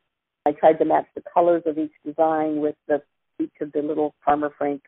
I 0.46 0.52
tried 0.52 0.78
to 0.78 0.84
match 0.84 1.06
the 1.14 1.22
colors 1.32 1.62
of 1.66 1.78
each 1.78 1.92
design 2.04 2.60
with 2.60 2.76
the 2.86 3.02
each 3.38 3.52
of 3.60 3.72
the 3.72 3.82
little 3.82 4.14
Farmer 4.24 4.50
Frank 4.56 4.82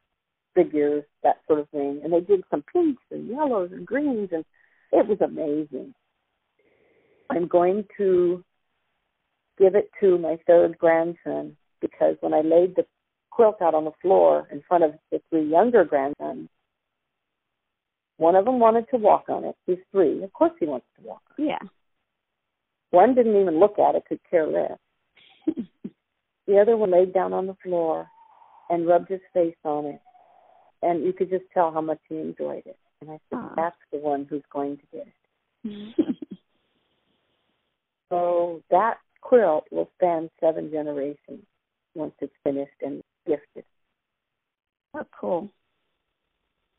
figures, 0.54 1.04
that 1.22 1.40
sort 1.46 1.60
of 1.60 1.68
thing. 1.70 2.00
And 2.02 2.12
they 2.12 2.20
did 2.20 2.42
some 2.50 2.64
pinks 2.72 3.02
and 3.10 3.28
yellows 3.28 3.70
and 3.72 3.86
greens, 3.86 4.30
and 4.32 4.44
it 4.92 5.06
was 5.06 5.20
amazing. 5.20 5.94
I'm 7.30 7.46
going 7.46 7.84
to 7.98 8.44
give 9.58 9.74
it 9.74 9.90
to 10.00 10.18
my 10.18 10.38
third 10.46 10.78
grandson 10.78 11.56
because 11.80 12.16
when 12.20 12.32
I 12.32 12.40
laid 12.40 12.74
the 12.76 12.86
quilt 13.30 13.60
out 13.62 13.74
on 13.74 13.84
the 13.84 13.92
floor 14.02 14.48
in 14.50 14.62
front 14.66 14.84
of 14.84 14.92
the 15.12 15.20
three 15.30 15.48
younger 15.48 15.84
grandsons, 15.84 16.48
One 18.18 18.34
of 18.34 18.44
them 18.44 18.58
wanted 18.58 18.86
to 18.90 18.96
walk 18.96 19.26
on 19.28 19.44
it. 19.44 19.54
He's 19.64 19.78
three. 19.92 20.22
Of 20.24 20.32
course 20.32 20.52
he 20.58 20.66
wants 20.66 20.86
to 20.96 21.06
walk 21.06 21.22
on 21.30 21.44
it. 21.44 21.48
Yeah. 21.48 21.68
One 22.90 23.14
didn't 23.14 23.40
even 23.40 23.60
look 23.60 23.78
at 23.78 23.94
it, 23.94 24.02
could 24.08 24.20
care 24.28 24.46
less. 24.46 24.78
the 26.46 26.58
other 26.58 26.76
one 26.76 26.90
laid 26.90 27.14
down 27.14 27.32
on 27.32 27.46
the 27.46 27.56
floor 27.62 28.08
and 28.70 28.88
rubbed 28.88 29.08
his 29.08 29.20
face 29.32 29.56
on 29.64 29.86
it. 29.86 30.00
And 30.82 31.04
you 31.04 31.12
could 31.12 31.30
just 31.30 31.44
tell 31.54 31.70
how 31.72 31.80
much 31.80 32.00
he 32.08 32.16
enjoyed 32.16 32.64
it. 32.66 32.76
And 33.00 33.10
I 33.10 33.18
said, 33.30 33.38
that's 33.56 33.76
the 33.92 33.98
one 33.98 34.26
who's 34.28 34.42
going 34.52 34.76
to 34.76 34.82
get 34.92 35.06
it. 35.06 35.12
Mm-hmm. 35.66 36.12
so 38.10 38.62
that 38.70 38.98
quilt 39.20 39.64
will 39.70 39.88
span 39.96 40.30
seven 40.40 40.70
generations 40.70 41.44
once 41.94 42.14
it's 42.20 42.32
finished 42.42 42.72
and 42.82 43.02
gifted. 43.26 43.64
Oh, 44.94 45.06
cool. 45.18 45.48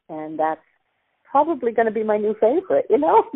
And 0.09 0.39
that's 0.39 0.61
probably 1.29 1.71
going 1.71 1.85
to 1.85 1.91
be 1.91 2.03
my 2.03 2.17
new 2.17 2.35
favorite, 2.39 2.85
you 2.89 2.97
know? 2.97 3.23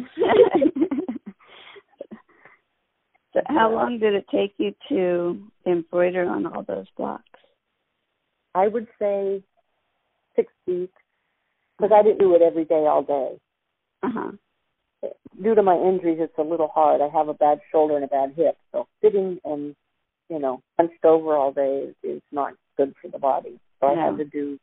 so 3.33 3.41
how 3.45 3.71
long 3.71 3.99
did 3.99 4.15
it 4.15 4.25
take 4.31 4.55
you 4.57 4.73
to 4.89 5.39
embroider 5.65 6.27
on 6.27 6.47
all 6.47 6.63
those 6.63 6.87
blocks? 6.97 7.23
I 8.55 8.67
would 8.67 8.87
say 8.99 9.43
six 10.35 10.51
weeks 10.67 10.93
because 11.77 11.91
I 11.93 12.03
didn't 12.03 12.19
do 12.19 12.35
it 12.35 12.41
every 12.41 12.65
day 12.65 12.85
all 12.87 13.03
day. 13.03 13.39
Uh-huh. 14.03 14.31
Due 15.41 15.55
to 15.55 15.63
my 15.63 15.75
injuries, 15.75 16.19
it's 16.19 16.37
a 16.37 16.43
little 16.43 16.69
hard. 16.69 17.01
I 17.01 17.09
have 17.09 17.27
a 17.27 17.33
bad 17.33 17.59
shoulder 17.71 17.95
and 17.95 18.05
a 18.05 18.07
bad 18.07 18.33
hip, 18.35 18.57
so 18.71 18.87
sitting 19.01 19.39
and 19.43 19.75
you 20.29 20.39
know 20.39 20.61
hunched 20.79 21.03
over 21.03 21.35
all 21.35 21.51
day 21.51 21.89
is, 21.89 21.95
is 22.03 22.21
not 22.31 22.53
good 22.77 22.93
for 23.01 23.09
the 23.09 23.19
body. 23.19 23.59
So 23.79 23.87
I 23.87 23.95
had 23.95 24.17
to 24.17 24.25
do 24.25 24.57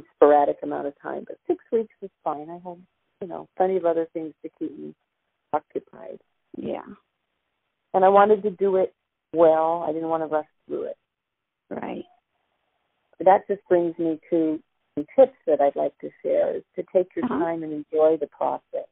a 0.00 0.02
sporadic 0.14 0.58
amount 0.62 0.86
of 0.86 0.94
time, 1.02 1.24
but 1.26 1.36
six 1.46 1.62
weeks 1.70 1.94
is 2.00 2.10
fine. 2.24 2.48
I 2.48 2.54
had 2.54 2.78
you 3.20 3.28
know 3.28 3.48
plenty 3.56 3.76
of 3.76 3.84
other 3.84 4.06
things 4.14 4.32
to 4.42 4.50
keep 4.58 4.78
me 4.78 4.94
occupied. 5.52 6.20
Yeah. 6.56 6.86
And 7.92 8.04
I 8.04 8.08
wanted 8.08 8.42
to 8.44 8.50
do 8.50 8.76
it 8.76 8.94
well. 9.32 9.84
I 9.86 9.92
didn't 9.92 10.08
want 10.08 10.22
to 10.22 10.26
rush 10.26 10.46
through 10.66 10.84
it. 10.84 10.96
Right. 11.70 12.04
But 13.18 13.24
that 13.26 13.48
just 13.48 13.66
brings 13.68 13.98
me 13.98 14.20
to 14.30 14.60
tips 15.16 15.36
that 15.46 15.60
I'd 15.60 15.76
like 15.76 15.96
to 15.98 16.10
share 16.22 16.56
is 16.56 16.62
to 16.76 16.84
take 16.92 17.08
your 17.14 17.24
uh-huh. 17.24 17.38
time 17.38 17.62
and 17.62 17.72
enjoy 17.72 18.16
the 18.18 18.28
process. 18.28 18.88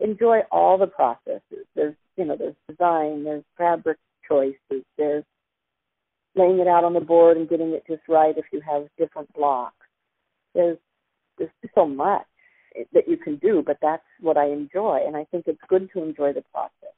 Enjoy 0.00 0.40
all 0.50 0.78
the 0.78 0.86
processes. 0.86 1.66
There's, 1.74 1.94
you 2.16 2.24
know, 2.24 2.36
there's 2.36 2.54
design, 2.68 3.24
there's 3.24 3.44
fabric 3.56 3.98
choices, 4.26 4.84
there's 4.96 5.24
laying 6.34 6.58
it 6.58 6.68
out 6.68 6.84
on 6.84 6.94
the 6.94 7.00
board 7.00 7.36
and 7.36 7.48
getting 7.48 7.70
it 7.70 7.84
just 7.86 8.02
right 8.08 8.36
if 8.36 8.44
you 8.52 8.60
have 8.60 8.86
different 8.98 9.32
blocks. 9.34 9.74
There's 10.54 10.78
there's 11.38 11.50
so 11.74 11.86
much 11.86 12.26
that 12.92 13.08
you 13.08 13.16
can 13.16 13.36
do, 13.36 13.62
but 13.64 13.78
that's 13.80 14.04
what 14.20 14.36
I 14.36 14.46
enjoy, 14.46 15.00
and 15.06 15.16
I 15.16 15.24
think 15.24 15.44
it's 15.46 15.60
good 15.68 15.88
to 15.92 16.02
enjoy 16.02 16.32
the 16.32 16.44
process. 16.52 16.94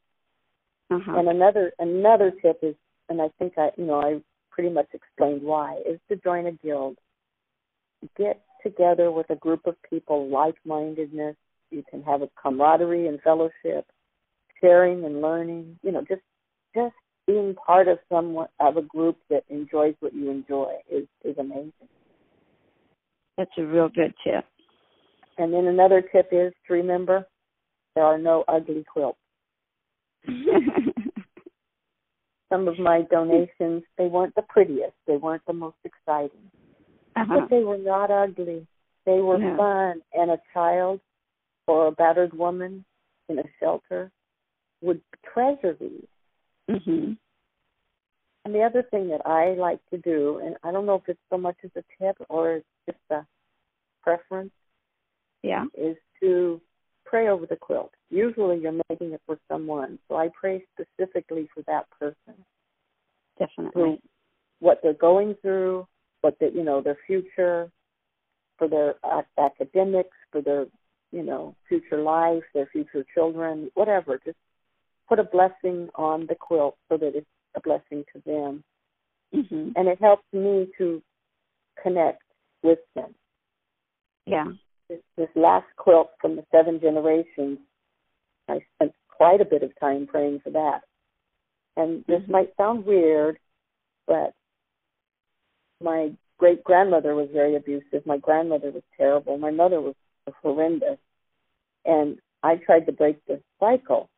Uh-huh. 0.91 1.17
And 1.17 1.29
another 1.29 1.71
another 1.79 2.31
tip 2.41 2.59
is, 2.61 2.75
and 3.09 3.21
I 3.21 3.29
think 3.39 3.53
I, 3.57 3.69
you 3.77 3.85
know, 3.85 4.01
I 4.01 4.21
pretty 4.51 4.69
much 4.69 4.87
explained 4.93 5.41
why, 5.41 5.79
is 5.87 5.99
to 6.09 6.15
join 6.17 6.45
a 6.45 6.51
guild 6.51 6.97
get 8.17 8.41
together 8.63 9.11
with 9.11 9.29
a 9.29 9.35
group 9.35 9.61
of 9.65 9.75
people, 9.89 10.29
like 10.29 10.55
mindedness. 10.65 11.35
You 11.69 11.83
can 11.89 12.01
have 12.03 12.21
a 12.21 12.29
camaraderie 12.41 13.07
and 13.07 13.21
fellowship, 13.21 13.85
sharing 14.61 15.03
and 15.05 15.21
learning. 15.21 15.77
You 15.83 15.91
know, 15.91 16.01
just 16.07 16.21
just 16.75 16.95
being 17.27 17.55
part 17.55 17.87
of 17.87 17.99
someone 18.09 18.47
of 18.59 18.77
a 18.77 18.81
group 18.81 19.17
that 19.29 19.43
enjoys 19.49 19.95
what 19.99 20.13
you 20.13 20.29
enjoy 20.29 20.73
is 20.91 21.07
is 21.23 21.37
amazing. 21.37 21.73
That's 23.37 23.51
a 23.57 23.63
real 23.63 23.89
good 23.89 24.13
tip. 24.23 24.45
And 25.37 25.53
then 25.53 25.65
another 25.65 26.01
tip 26.01 26.29
is 26.31 26.53
to 26.67 26.73
remember 26.73 27.27
there 27.95 28.05
are 28.05 28.19
no 28.19 28.43
ugly 28.47 28.85
quilts. 28.91 29.17
Some 32.51 32.67
of 32.67 32.77
my 32.77 33.01
donations, 33.09 33.83
they 33.97 34.05
weren't 34.05 34.35
the 34.35 34.43
prettiest, 34.47 34.93
they 35.07 35.17
weren't 35.17 35.41
the 35.47 35.53
most 35.53 35.77
exciting 35.83 36.51
uh-huh. 37.15 37.39
But 37.41 37.49
they 37.49 37.63
were 37.63 37.77
not 37.77 38.11
ugly. 38.11 38.67
They 39.05 39.19
were 39.19 39.39
yeah. 39.39 39.57
fun. 39.57 40.01
And 40.13 40.31
a 40.31 40.37
child 40.53 40.99
or 41.67 41.87
a 41.87 41.91
battered 41.91 42.33
woman 42.33 42.85
in 43.29 43.39
a 43.39 43.43
shelter 43.59 44.11
would 44.81 45.01
treasure 45.33 45.75
these. 45.79 46.07
Mm-hmm. 46.69 47.13
And 48.45 48.53
the 48.53 48.61
other 48.61 48.83
thing 48.83 49.09
that 49.09 49.25
I 49.25 49.53
like 49.53 49.79
to 49.91 49.97
do, 49.97 50.41
and 50.43 50.57
I 50.63 50.71
don't 50.71 50.85
know 50.85 50.95
if 50.95 51.07
it's 51.07 51.19
so 51.29 51.37
much 51.37 51.55
as 51.63 51.71
a 51.77 51.83
tip 52.01 52.17
or 52.29 52.55
it's 52.55 52.65
just 52.85 52.99
a 53.09 53.25
preference, 54.01 54.51
yeah, 55.43 55.65
is 55.77 55.95
to 56.21 56.61
pray 57.05 57.29
over 57.29 57.45
the 57.45 57.55
quilt. 57.55 57.91
Usually 58.09 58.59
you're 58.59 58.79
making 58.89 59.13
it 59.13 59.21
for 59.25 59.37
someone, 59.49 59.97
so 60.07 60.15
I 60.15 60.29
pray 60.37 60.65
specifically 60.73 61.47
for 61.53 61.63
that 61.67 61.85
person. 61.97 62.43
Definitely. 63.39 64.01
What 64.59 64.79
they're 64.83 64.93
going 64.93 65.35
through, 65.41 65.87
but 66.23 66.39
that 66.39 66.55
you 66.55 66.63
know 66.63 66.81
their 66.81 66.97
future, 67.05 67.69
for 68.57 68.67
their 68.67 68.95
academics, 69.37 70.17
for 70.31 70.41
their 70.41 70.65
you 71.11 71.21
know 71.21 71.55
future 71.69 72.01
life, 72.01 72.43
their 72.55 72.67
future 72.67 73.05
children, 73.13 73.69
whatever. 73.75 74.19
Just 74.25 74.37
put 75.07 75.19
a 75.19 75.23
blessing 75.23 75.89
on 75.95 76.25
the 76.27 76.35
quilt 76.35 76.77
so 76.89 76.97
that 76.97 77.15
it's 77.15 77.27
a 77.55 77.61
blessing 77.61 78.03
to 78.13 78.21
them, 78.25 78.63
mm-hmm. 79.35 79.69
and 79.75 79.87
it 79.87 80.01
helps 80.01 80.25
me 80.33 80.69
to 80.79 81.03
connect 81.81 82.23
with 82.63 82.79
them. 82.95 83.13
Yeah. 84.25 84.45
This, 84.89 84.99
this 85.17 85.29
last 85.35 85.67
quilt 85.77 86.11
from 86.19 86.35
the 86.35 86.45
seven 86.51 86.79
generations, 86.79 87.59
I 88.49 88.59
spent 88.75 88.93
quite 89.09 89.41
a 89.41 89.45
bit 89.45 89.63
of 89.63 89.77
time 89.79 90.07
praying 90.07 90.41
for 90.43 90.49
that. 90.51 90.81
And 91.75 92.03
this 92.07 92.21
mm-hmm. 92.21 92.31
might 92.31 92.53
sound 92.57 92.85
weird, 92.85 93.37
but 94.07 94.33
my 95.83 96.11
great 96.37 96.63
grandmother 96.63 97.15
was 97.15 97.29
very 97.31 97.55
abusive. 97.55 98.05
My 98.05 98.17
grandmother 98.17 98.71
was 98.71 98.83
terrible. 98.97 99.37
My 99.37 99.51
mother 99.51 99.81
was 99.81 99.95
horrendous. 100.41 100.97
And 101.85 102.17
I 102.41 102.55
tried 102.55 102.85
to 102.87 102.91
break 102.91 103.23
the 103.27 103.41
cycle. 103.59 104.09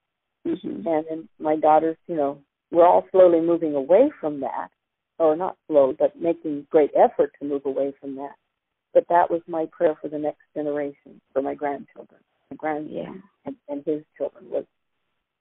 Mm-hmm. 0.47 0.87
And 0.87 1.05
then 1.09 1.29
my 1.39 1.55
daughters, 1.55 1.97
you 2.07 2.15
know, 2.15 2.39
we're 2.71 2.85
all 2.85 3.05
slowly 3.11 3.41
moving 3.41 3.75
away 3.75 4.11
from 4.19 4.41
that, 4.41 4.69
or 5.17 5.35
not 5.35 5.57
slow, 5.67 5.93
but 5.97 6.19
making 6.19 6.67
great 6.69 6.91
effort 6.95 7.31
to 7.39 7.47
move 7.47 7.65
away 7.65 7.93
from 7.99 8.15
that. 8.15 8.35
But 8.93 9.05
that 9.09 9.29
was 9.29 9.41
my 9.47 9.67
prayer 9.71 9.95
for 10.01 10.07
the 10.07 10.17
next 10.17 10.41
generation, 10.55 11.21
for 11.33 11.41
my 11.41 11.53
grandchildren, 11.53 12.21
my 12.49 12.57
grandson 12.57 12.93
yeah. 12.93 13.13
and, 13.45 13.55
and 13.67 13.83
his 13.85 14.03
children 14.17 14.49
was 14.49 14.65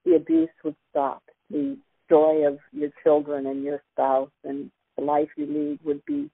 the 0.04 0.16
abuse 0.16 0.50
would 0.64 0.76
stop. 0.90 1.22
The 1.50 1.78
joy 2.08 2.46
of 2.46 2.58
your 2.72 2.90
children 3.02 3.46
and 3.46 3.62
your 3.62 3.80
spouse 3.92 4.30
and 4.44 4.70
the 4.96 5.04
life 5.04 5.28
you 5.36 5.46
lead 5.46 5.78
would 5.84 6.04
be 6.04 6.30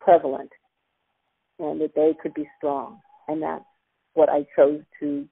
prevalent 0.00 0.50
and 1.58 1.80
that 1.80 1.94
they 1.94 2.12
could 2.20 2.34
be 2.34 2.48
strong. 2.58 3.00
And 3.28 3.42
that's 3.42 3.64
what 4.14 4.28
I 4.28 4.46
chose 4.56 4.82
to 5.00 5.26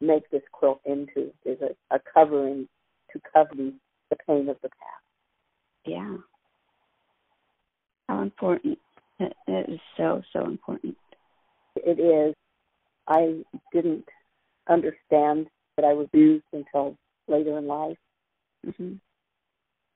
make 0.00 0.28
this 0.30 0.42
quilt 0.52 0.80
into 0.84 1.32
is 1.44 1.58
a, 1.60 1.94
a 1.94 2.00
covering 2.14 2.68
to 3.12 3.20
cover 3.32 3.54
the, 3.54 3.72
pain 4.26 4.48
of 4.48 4.56
the 4.62 4.68
past. 4.68 5.04
Yeah. 5.86 6.16
How 8.08 8.22
important. 8.22 8.78
It, 9.18 9.32
it 9.46 9.70
is 9.70 9.80
so, 9.96 10.22
so 10.32 10.44
important. 10.46 10.96
It 11.76 12.00
is. 12.00 12.34
I 13.06 13.42
didn't 13.72 14.04
understand 14.68 15.46
that 15.76 15.84
I 15.84 15.92
was 15.92 16.06
abused 16.06 16.44
until 16.52 16.96
later 17.28 17.58
in 17.58 17.66
life. 17.66 17.96
Mm-hmm 18.66 18.94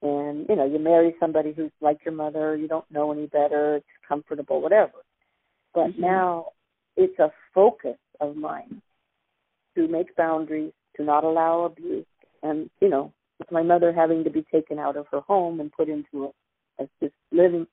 and 0.05 0.47
you 0.49 0.55
know 0.55 0.67
you 0.67 0.79
marry 0.79 1.15
somebody 1.19 1.53
who's 1.53 1.73
like 1.81 1.99
your 2.05 2.15
mother 2.15 2.55
you 2.57 2.69
don't 2.69 2.89
know 2.91 3.11
any 3.11 3.27
better 3.27 3.77
it's 3.77 3.87
comfortable 4.07 4.61
whatever 4.61 4.93
but 5.73 5.89
mm-hmm. 5.89 6.03
now 6.03 6.47
it's 6.97 7.19
a 7.19 7.33
focus 7.55 7.97
of 8.21 8.37
mine 8.37 8.83
to 9.75 9.89
make 9.89 10.15
boundaries 10.17 10.73
to 10.97 11.03
not 11.03 11.25
allow 11.25 11.65
abuse 11.65 12.07
and 12.43 12.71
you 12.81 12.89
know 12.89 13.13
with 13.39 13.51
my 13.51 13.63
mother 13.63 13.93
having 13.93 14.23
to 14.23 14.31
be 14.31 14.45
taken 14.53 14.79
out 14.79 14.97
of 14.97 15.07
her 15.11 15.21
home 15.21 15.59
and 15.59 15.73
put 15.73 15.89
into 15.89 16.33
a, 16.79 16.83
a 16.83 16.89
this 17.01 17.11
living 17.33 17.67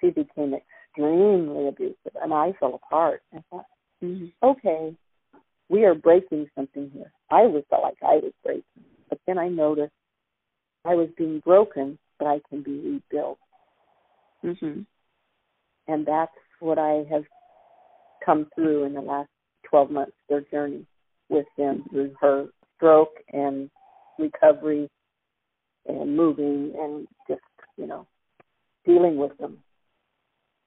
she 0.00 0.10
became 0.10 0.54
extremely 0.54 1.68
abusive 1.68 2.16
and 2.22 2.34
i 2.34 2.52
fell 2.60 2.74
apart 2.74 3.22
i 3.34 3.42
thought 3.50 3.66
mm-hmm. 4.04 4.26
okay 4.46 4.94
we 5.70 5.84
are 5.84 5.94
breaking 5.94 6.46
something 6.54 6.90
here 6.92 7.10
i 7.30 7.36
always 7.36 7.64
felt 7.70 7.82
like 7.82 7.96
i 8.02 8.16
was 8.16 8.32
breaking 8.44 8.84
but 9.08 9.18
then 9.26 9.38
i 9.38 9.48
noticed 9.48 9.92
I 10.84 10.94
was 10.94 11.08
being 11.16 11.40
broken, 11.40 11.98
but 12.18 12.26
I 12.26 12.40
can 12.48 12.62
be 12.62 13.00
rebuilt. 13.10 13.38
Mm-hmm. 14.44 14.80
And 15.88 16.06
that's 16.06 16.32
what 16.60 16.78
I 16.78 17.04
have 17.10 17.24
come 18.24 18.46
through 18.54 18.84
in 18.84 18.94
the 18.94 19.00
last 19.00 19.28
12 19.68 19.90
months, 19.90 20.12
their 20.28 20.42
journey 20.42 20.86
with 21.28 21.46
them 21.56 21.84
through 21.90 22.14
her 22.20 22.46
stroke 22.76 23.14
and 23.32 23.70
recovery 24.18 24.88
and 25.86 26.16
moving 26.16 26.72
and 26.78 27.06
just, 27.28 27.40
you 27.76 27.86
know, 27.86 28.06
dealing 28.84 29.16
with 29.16 29.36
them. 29.38 29.58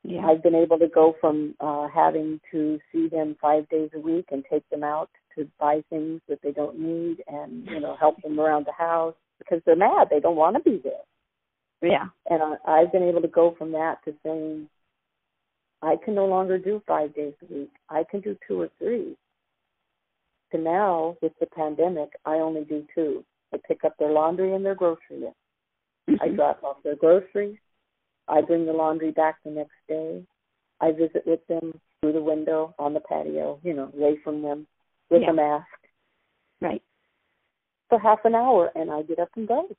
Yeah. 0.04 0.26
I've 0.26 0.44
been 0.44 0.56
able 0.56 0.78
to 0.80 0.88
go 0.88 1.16
from 1.20 1.56
uh 1.60 1.88
having 1.88 2.40
to 2.52 2.80
see 2.92 3.08
them 3.08 3.36
five 3.42 3.68
days 3.70 3.90
a 3.96 4.00
week 4.00 4.26
and 4.32 4.44
take 4.50 4.68
them 4.70 4.84
out 4.84 5.10
to 5.36 5.48
buy 5.60 5.82
things 5.90 6.22
that 6.30 6.40
they 6.44 6.52
don't 6.52 6.80
need 6.80 7.24
and, 7.28 7.66
you 7.66 7.80
know, 7.80 7.96
help 8.00 8.22
them 8.22 8.40
around 8.40 8.66
the 8.68 8.72
house 8.72 9.16
because 9.40 9.62
they're 9.66 9.76
mad. 9.76 10.08
They 10.10 10.20
don't 10.20 10.36
want 10.36 10.56
to 10.56 10.62
be 10.62 10.82
there. 10.84 10.94
Yeah. 11.82 12.08
And 12.30 12.42
I, 12.42 12.56
I've 12.68 12.92
been 12.92 13.04
able 13.04 13.22
to 13.22 13.28
go 13.28 13.56
from 13.58 13.72
that 13.74 14.04
to 14.06 14.14
saying, 14.24 14.68
I 15.82 15.96
can 16.04 16.16
no 16.16 16.26
longer 16.26 16.58
do 16.58 16.82
five 16.88 17.14
days 17.14 17.34
a 17.42 17.54
week. 17.54 17.72
I 17.90 18.04
can 18.10 18.22
do 18.22 18.38
two 18.48 18.62
or 18.62 18.70
three. 18.80 19.16
To 20.52 20.58
now, 20.58 21.18
with 21.22 21.34
the 21.40 21.48
pandemic, 21.48 22.10
I 22.26 22.36
only 22.36 22.64
do 22.64 22.86
two. 22.94 23.24
I 23.54 23.58
pick 23.68 23.84
up 23.84 23.96
their 24.00 24.12
laundry 24.12 24.54
and 24.54 24.66
their 24.66 24.76
grocery 24.76 25.20
list. 25.20 25.36
Mm-hmm. 26.10 26.24
I 26.24 26.28
drop 26.30 26.64
off 26.64 26.78
their 26.84 26.96
groceries. 26.96 27.58
I 28.28 28.42
bring 28.42 28.66
the 28.66 28.74
laundry 28.74 29.12
back 29.12 29.38
the 29.44 29.52
next 29.52 29.76
day. 29.88 30.24
I 30.82 30.92
visit 30.92 31.24
with 31.26 31.46
them 31.48 31.80
through 32.02 32.14
the 32.14 32.22
window 32.22 32.74
on 32.80 32.94
the 32.94 33.00
patio, 33.00 33.60
you 33.64 33.74
know, 33.74 33.92
away 33.96 34.18
from 34.24 34.42
them 34.42 34.68
with 35.10 35.22
yeah. 35.22 35.32
a 35.32 35.34
mask. 35.34 35.68
Right. 36.62 36.82
For 37.96 38.02
half 38.02 38.26
an 38.26 38.36
hour 38.36 38.72
and 38.76 38.92
I 38.92 39.04
get 39.04 39.20
up 39.20 39.30
and 39.38 39.48
go. 39.48 39.70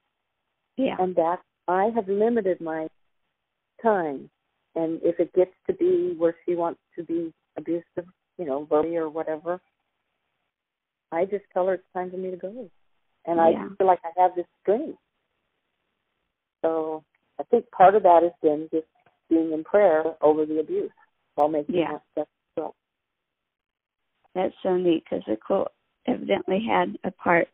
Yeah. 0.79 0.97
And 0.99 1.15
that 1.17 1.41
I 1.69 1.91
have 1.95 2.09
limited 2.09 2.63
my 2.63 2.89
time. 3.83 4.31
And 4.75 5.01
if 5.03 5.21
it 5.21 5.35
gets 5.35 5.51
to 5.67 5.75
be 5.75 6.15
where 6.17 6.35
she 6.47 6.55
wants 6.55 6.81
to 6.97 7.05
be 7.05 7.35
abusive, 7.59 8.07
you 8.39 8.47
know, 8.47 8.65
verbally 8.71 8.97
or 8.97 9.11
whatever, 9.11 9.61
I 11.13 11.27
just 11.27 11.45
tell 11.53 11.67
her 11.67 11.75
it's 11.75 11.85
time 11.93 12.11
for 12.11 12.17
me 12.17 12.31
to 12.31 12.39
go. 12.39 12.71
And 13.27 13.37
yeah. 13.37 13.43
I 13.43 13.77
feel 13.77 13.87
like 13.87 14.01
I 14.03 14.19
have 14.23 14.31
this 14.35 14.47
strength. 14.63 14.99
So 16.65 17.05
I 17.39 17.43
think 17.45 17.71
part 17.71 17.95
of 17.95 18.03
that 18.05 18.23
has 18.23 18.33
been 18.43 18.69
just 18.73 18.87
being 19.29 19.53
in 19.53 19.63
prayer 19.63 20.05
over 20.23 20.47
the 20.47 20.61
abuse 20.61 20.91
while 21.35 21.49
making 21.49 21.75
yeah. 21.75 21.99
that 22.17 22.29
step. 22.55 22.73
That's 24.35 24.55
so 24.63 24.77
neat 24.77 25.05
because 25.05 25.25
the 25.27 25.37
quilt 25.37 25.69
evidently 26.07 26.67
had 26.67 26.97
a 27.05 27.11
part 27.11 27.49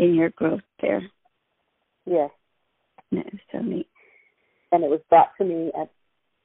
in 0.00 0.14
your 0.14 0.30
growth 0.30 0.62
there. 0.80 1.02
Yes. 2.06 2.30
No, 3.12 3.22
so 3.52 3.58
neat. 3.58 3.86
And 4.72 4.82
it 4.82 4.90
was 4.90 5.00
brought 5.10 5.36
to 5.38 5.44
me 5.44 5.70
at 5.78 5.90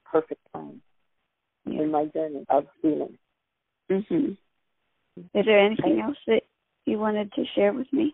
perfect 0.04 0.42
time 0.54 0.82
yeah. 1.66 1.82
in 1.82 1.92
my 1.92 2.06
journey 2.06 2.46
of 2.50 2.66
healing. 2.82 3.18
Mhm. 3.90 4.38
Is 5.34 5.46
there 5.46 5.60
anything 5.60 6.02
else 6.02 6.18
that 6.28 6.44
you 6.86 7.00
wanted 7.00 7.32
to 7.34 7.46
share 7.56 7.72
with 7.72 7.92
me? 7.94 8.14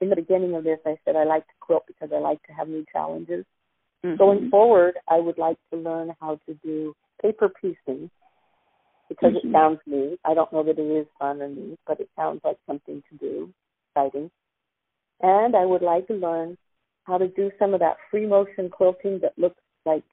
In 0.00 0.08
the 0.08 0.16
beginning 0.16 0.56
of 0.56 0.64
this, 0.64 0.80
I 0.84 0.98
said 1.04 1.14
I 1.14 1.22
like 1.22 1.46
to 1.46 1.54
quilt 1.60 1.84
because 1.86 2.10
I 2.12 2.18
like 2.18 2.42
to 2.48 2.52
have 2.52 2.68
new 2.68 2.84
challenges. 2.90 3.44
Mm-hmm. 4.04 4.16
Going 4.16 4.50
forward, 4.50 4.98
I 5.06 5.20
would 5.20 5.38
like 5.38 5.58
to 5.70 5.76
learn 5.76 6.12
how 6.20 6.40
to 6.46 6.54
do 6.64 6.96
paper 7.20 7.48
piecing 7.48 8.10
because 9.08 9.34
mm-hmm. 9.34 9.48
it 9.48 9.52
sounds 9.52 9.78
neat. 9.86 10.18
I 10.24 10.34
don't 10.34 10.52
know 10.52 10.64
that 10.64 10.78
it 10.78 10.82
is 10.82 11.06
fun 11.20 11.40
or 11.40 11.48
neat, 11.48 11.78
but 11.86 12.00
it 12.00 12.10
sounds 12.16 12.40
like 12.42 12.58
something 12.66 13.04
to 13.10 13.16
do, 13.18 13.54
exciting. 13.94 14.30
And 15.20 15.54
I 15.54 15.64
would 15.64 15.82
like 15.82 16.06
to 16.08 16.14
learn 16.14 16.56
how 17.04 17.18
to 17.18 17.28
do 17.28 17.50
some 17.58 17.74
of 17.74 17.80
that 17.80 17.96
free 18.10 18.26
motion 18.26 18.68
quilting 18.70 19.20
that 19.22 19.36
looks 19.36 19.60
like 19.84 20.04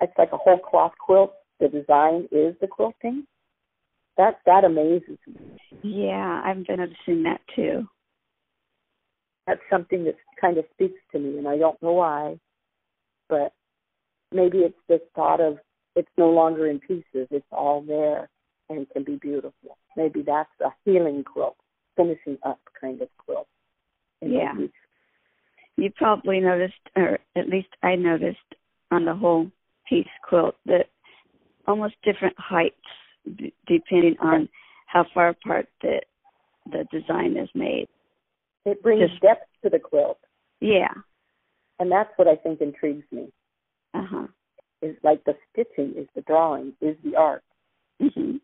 it's 0.00 0.12
like 0.18 0.32
a 0.32 0.36
whole 0.36 0.58
cloth 0.58 0.92
quilt. 0.98 1.32
The 1.60 1.68
design 1.68 2.28
is 2.30 2.54
the 2.60 2.66
quilting. 2.66 3.26
That 4.16 4.38
that 4.46 4.64
amazes 4.64 5.18
me. 5.26 5.58
Yeah, 5.82 6.42
I've 6.44 6.66
been 6.66 6.78
noticing 6.78 7.22
that 7.24 7.40
too. 7.54 7.86
That's 9.46 9.60
something 9.70 10.04
that 10.04 10.16
kind 10.40 10.58
of 10.58 10.64
speaks 10.72 10.98
to 11.12 11.18
me, 11.18 11.38
and 11.38 11.46
I 11.46 11.56
don't 11.56 11.80
know 11.80 11.92
why, 11.92 12.38
but 13.28 13.52
maybe 14.32 14.58
it's 14.58 14.78
this 14.88 15.00
thought 15.14 15.40
of 15.40 15.58
it's 15.94 16.08
no 16.18 16.30
longer 16.30 16.66
in 16.66 16.80
pieces; 16.80 17.28
it's 17.30 17.46
all 17.52 17.82
there 17.82 18.28
and 18.68 18.88
can 18.90 19.04
be 19.04 19.16
beautiful. 19.16 19.78
Maybe 19.96 20.22
that's 20.22 20.50
a 20.64 20.70
healing 20.84 21.24
quilt, 21.24 21.56
finishing 21.96 22.38
up 22.44 22.60
kind 22.80 23.00
of 23.00 23.08
quilt. 23.18 23.46
Yeah. 24.22 24.54
You 25.76 25.90
probably 25.96 26.40
noticed, 26.40 26.74
or 26.96 27.18
at 27.36 27.48
least 27.48 27.68
I 27.82 27.96
noticed 27.96 28.38
on 28.90 29.04
the 29.04 29.14
whole 29.14 29.50
piece 29.88 30.06
quilt 30.26 30.54
that 30.66 30.86
almost 31.66 31.94
different 32.02 32.34
heights 32.38 32.76
d- 33.36 33.52
depending 33.66 34.16
on 34.20 34.48
how 34.86 35.04
far 35.12 35.28
apart 35.28 35.68
the 35.82 36.00
the 36.72 36.86
design 36.90 37.36
is 37.36 37.48
made. 37.54 37.86
It 38.64 38.82
brings 38.82 39.08
Just, 39.08 39.22
depth 39.22 39.46
to 39.62 39.70
the 39.70 39.78
quilt. 39.78 40.18
Yeah. 40.60 40.92
And 41.78 41.92
that's 41.92 42.10
what 42.16 42.26
I 42.26 42.34
think 42.34 42.60
intrigues 42.60 43.04
me. 43.12 43.28
Uh 43.94 44.04
huh. 44.08 44.26
Is 44.82 44.96
like 45.02 45.22
the 45.24 45.36
stitching, 45.52 45.94
is 45.96 46.08
the 46.14 46.22
drawing, 46.22 46.72
is 46.80 46.96
the 47.04 47.16
art. 47.16 47.44
Mhm. 48.00 48.40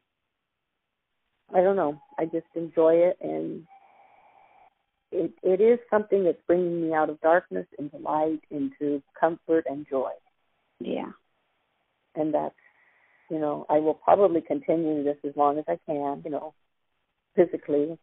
I 1.54 1.60
don't 1.60 1.76
know. 1.76 2.00
I 2.18 2.24
just 2.24 2.46
enjoy 2.54 2.94
it, 2.94 3.18
and 3.20 3.66
it 5.10 5.32
it 5.42 5.60
is 5.60 5.78
something 5.90 6.24
that's 6.24 6.40
bringing 6.46 6.82
me 6.82 6.94
out 6.94 7.10
of 7.10 7.20
darkness 7.20 7.66
into 7.78 7.98
light, 7.98 8.40
into 8.50 9.02
comfort 9.18 9.64
and 9.68 9.86
joy. 9.88 10.10
Yeah. 10.80 11.12
And 12.14 12.34
that's, 12.34 12.54
you 13.30 13.38
know, 13.38 13.66
I 13.70 13.78
will 13.78 13.94
probably 13.94 14.40
continue 14.40 15.02
this 15.04 15.16
as 15.24 15.32
long 15.36 15.58
as 15.58 15.64
I 15.68 15.78
can, 15.86 16.22
you 16.24 16.30
know, 16.30 16.54
physically. 17.36 17.98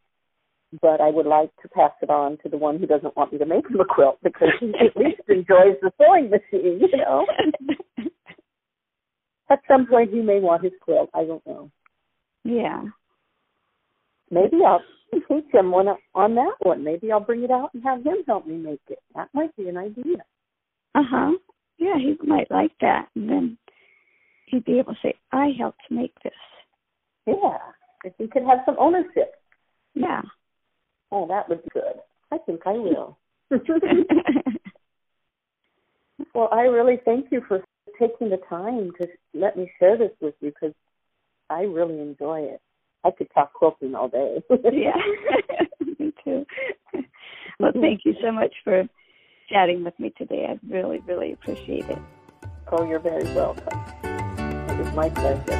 But 0.81 1.01
I 1.01 1.09
would 1.09 1.25
like 1.25 1.49
to 1.63 1.67
pass 1.67 1.91
it 2.01 2.11
on 2.11 2.37
to 2.43 2.49
the 2.49 2.57
one 2.57 2.77
who 2.77 2.85
doesn't 2.85 3.17
want 3.17 3.33
me 3.33 3.39
to 3.39 3.45
make 3.45 3.67
him 3.67 3.79
a 3.79 3.85
quilt 3.85 4.19
because 4.23 4.49
he 4.59 4.67
at 4.67 4.95
least 4.95 5.21
enjoys 5.27 5.77
the 5.81 5.91
sewing 5.97 6.29
machine, 6.29 6.79
you 6.79 6.97
know. 6.97 7.25
At 9.51 9.61
some 9.67 9.87
point, 9.87 10.11
he 10.13 10.21
may 10.21 10.39
want 10.39 10.63
his 10.63 10.73
quilt. 10.79 11.09
I 11.13 11.25
don't 11.25 11.45
know. 11.47 11.71
Yeah. 12.43 12.83
Maybe 14.31 14.57
I'll 14.65 14.81
teach 15.11 15.53
him 15.53 15.71
one 15.71 15.87
on 16.13 16.35
that 16.35 16.55
one. 16.61 16.83
Maybe 16.83 17.11
I'll 17.11 17.19
bring 17.19 17.43
it 17.43 17.51
out 17.51 17.73
and 17.73 17.83
have 17.83 18.03
him 18.03 18.17
help 18.27 18.45
me 18.45 18.57
make 18.57 18.81
it. 18.89 18.99
That 19.15 19.29
might 19.33 19.55
be 19.55 19.69
an 19.69 19.77
idea. 19.77 20.17
Uh 20.95 21.03
huh. 21.09 21.31
Yeah, 21.77 21.97
he 21.97 22.17
might 22.27 22.51
like 22.51 22.73
that, 22.81 23.07
and 23.15 23.29
then 23.29 23.57
he'd 24.45 24.65
be 24.65 24.79
able 24.79 24.93
to 24.93 24.99
say, 25.01 25.13
"I 25.31 25.51
helped 25.57 25.81
make 25.89 26.13
this." 26.23 26.33
Yeah, 27.25 27.57
if 28.03 28.13
he 28.17 28.27
could 28.27 28.43
have 28.43 28.59
some 28.65 28.75
ownership. 28.77 29.35
Yeah. 29.93 30.21
Oh, 31.11 31.27
that 31.27 31.49
would 31.49 31.63
be 31.63 31.69
good. 31.73 32.01
I 32.31 32.37
think 32.39 32.61
I 32.65 32.73
will. 32.73 33.17
well, 36.33 36.49
I 36.51 36.61
really 36.61 36.99
thank 37.05 37.31
you 37.31 37.41
for 37.47 37.63
taking 37.99 38.29
the 38.29 38.39
time 38.49 38.91
to 38.99 39.07
let 39.33 39.57
me 39.57 39.71
share 39.79 39.97
this 39.97 40.11
with 40.21 40.35
you 40.41 40.51
because 40.51 40.75
I 41.49 41.61
really 41.61 41.99
enjoy 41.99 42.41
it. 42.41 42.61
I 43.03 43.11
could 43.11 43.27
talk 43.33 43.53
quilting 43.53 43.95
all 43.95 44.09
day. 44.09 44.43
yeah, 44.71 44.95
me 45.99 46.13
too. 46.23 46.45
Well, 47.59 47.71
thank 47.73 48.01
you 48.05 48.15
so 48.21 48.31
much 48.31 48.53
for 48.63 48.87
chatting 49.49 49.83
with 49.83 49.97
me 49.99 50.13
today. 50.17 50.47
I 50.49 50.59
really, 50.69 50.99
really 50.99 51.33
appreciate 51.33 51.85
it. 51.89 51.97
Oh, 52.71 52.87
you're 52.87 52.99
very 52.99 53.23
welcome. 53.33 53.79
It 54.03 54.77
was 54.77 54.93
my 54.93 55.09
pleasure. 55.09 55.57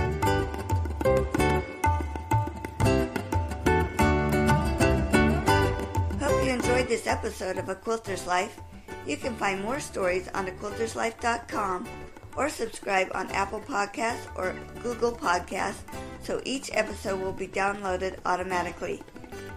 Hope 6.20 6.46
you 6.46 6.52
enjoyed 6.52 6.88
this 6.88 7.08
episode 7.08 7.58
of 7.58 7.70
A 7.70 7.76
Quilter's 7.76 8.28
Life. 8.28 8.62
You 9.08 9.18
can 9.18 9.36
find 9.36 9.62
more 9.64 9.80
stories 9.80 10.28
on 10.34 10.48
aquilterslife.com 10.48 11.88
or 12.36 12.50
subscribe 12.50 13.10
on 13.14 13.30
Apple 13.32 13.62
Podcasts 13.62 14.28
or 14.36 14.56
Google 14.82 15.12
Podcasts 15.12 15.82
so 16.24 16.42
each 16.46 16.70
episode 16.74 17.20
will 17.20 17.34
be 17.34 17.48
downloaded 17.48 18.18
automatically. 18.26 19.02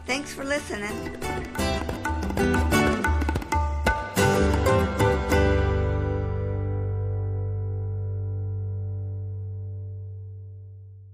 Thanks 0.07 0.33
for 0.35 0.45
listening. 0.45 0.93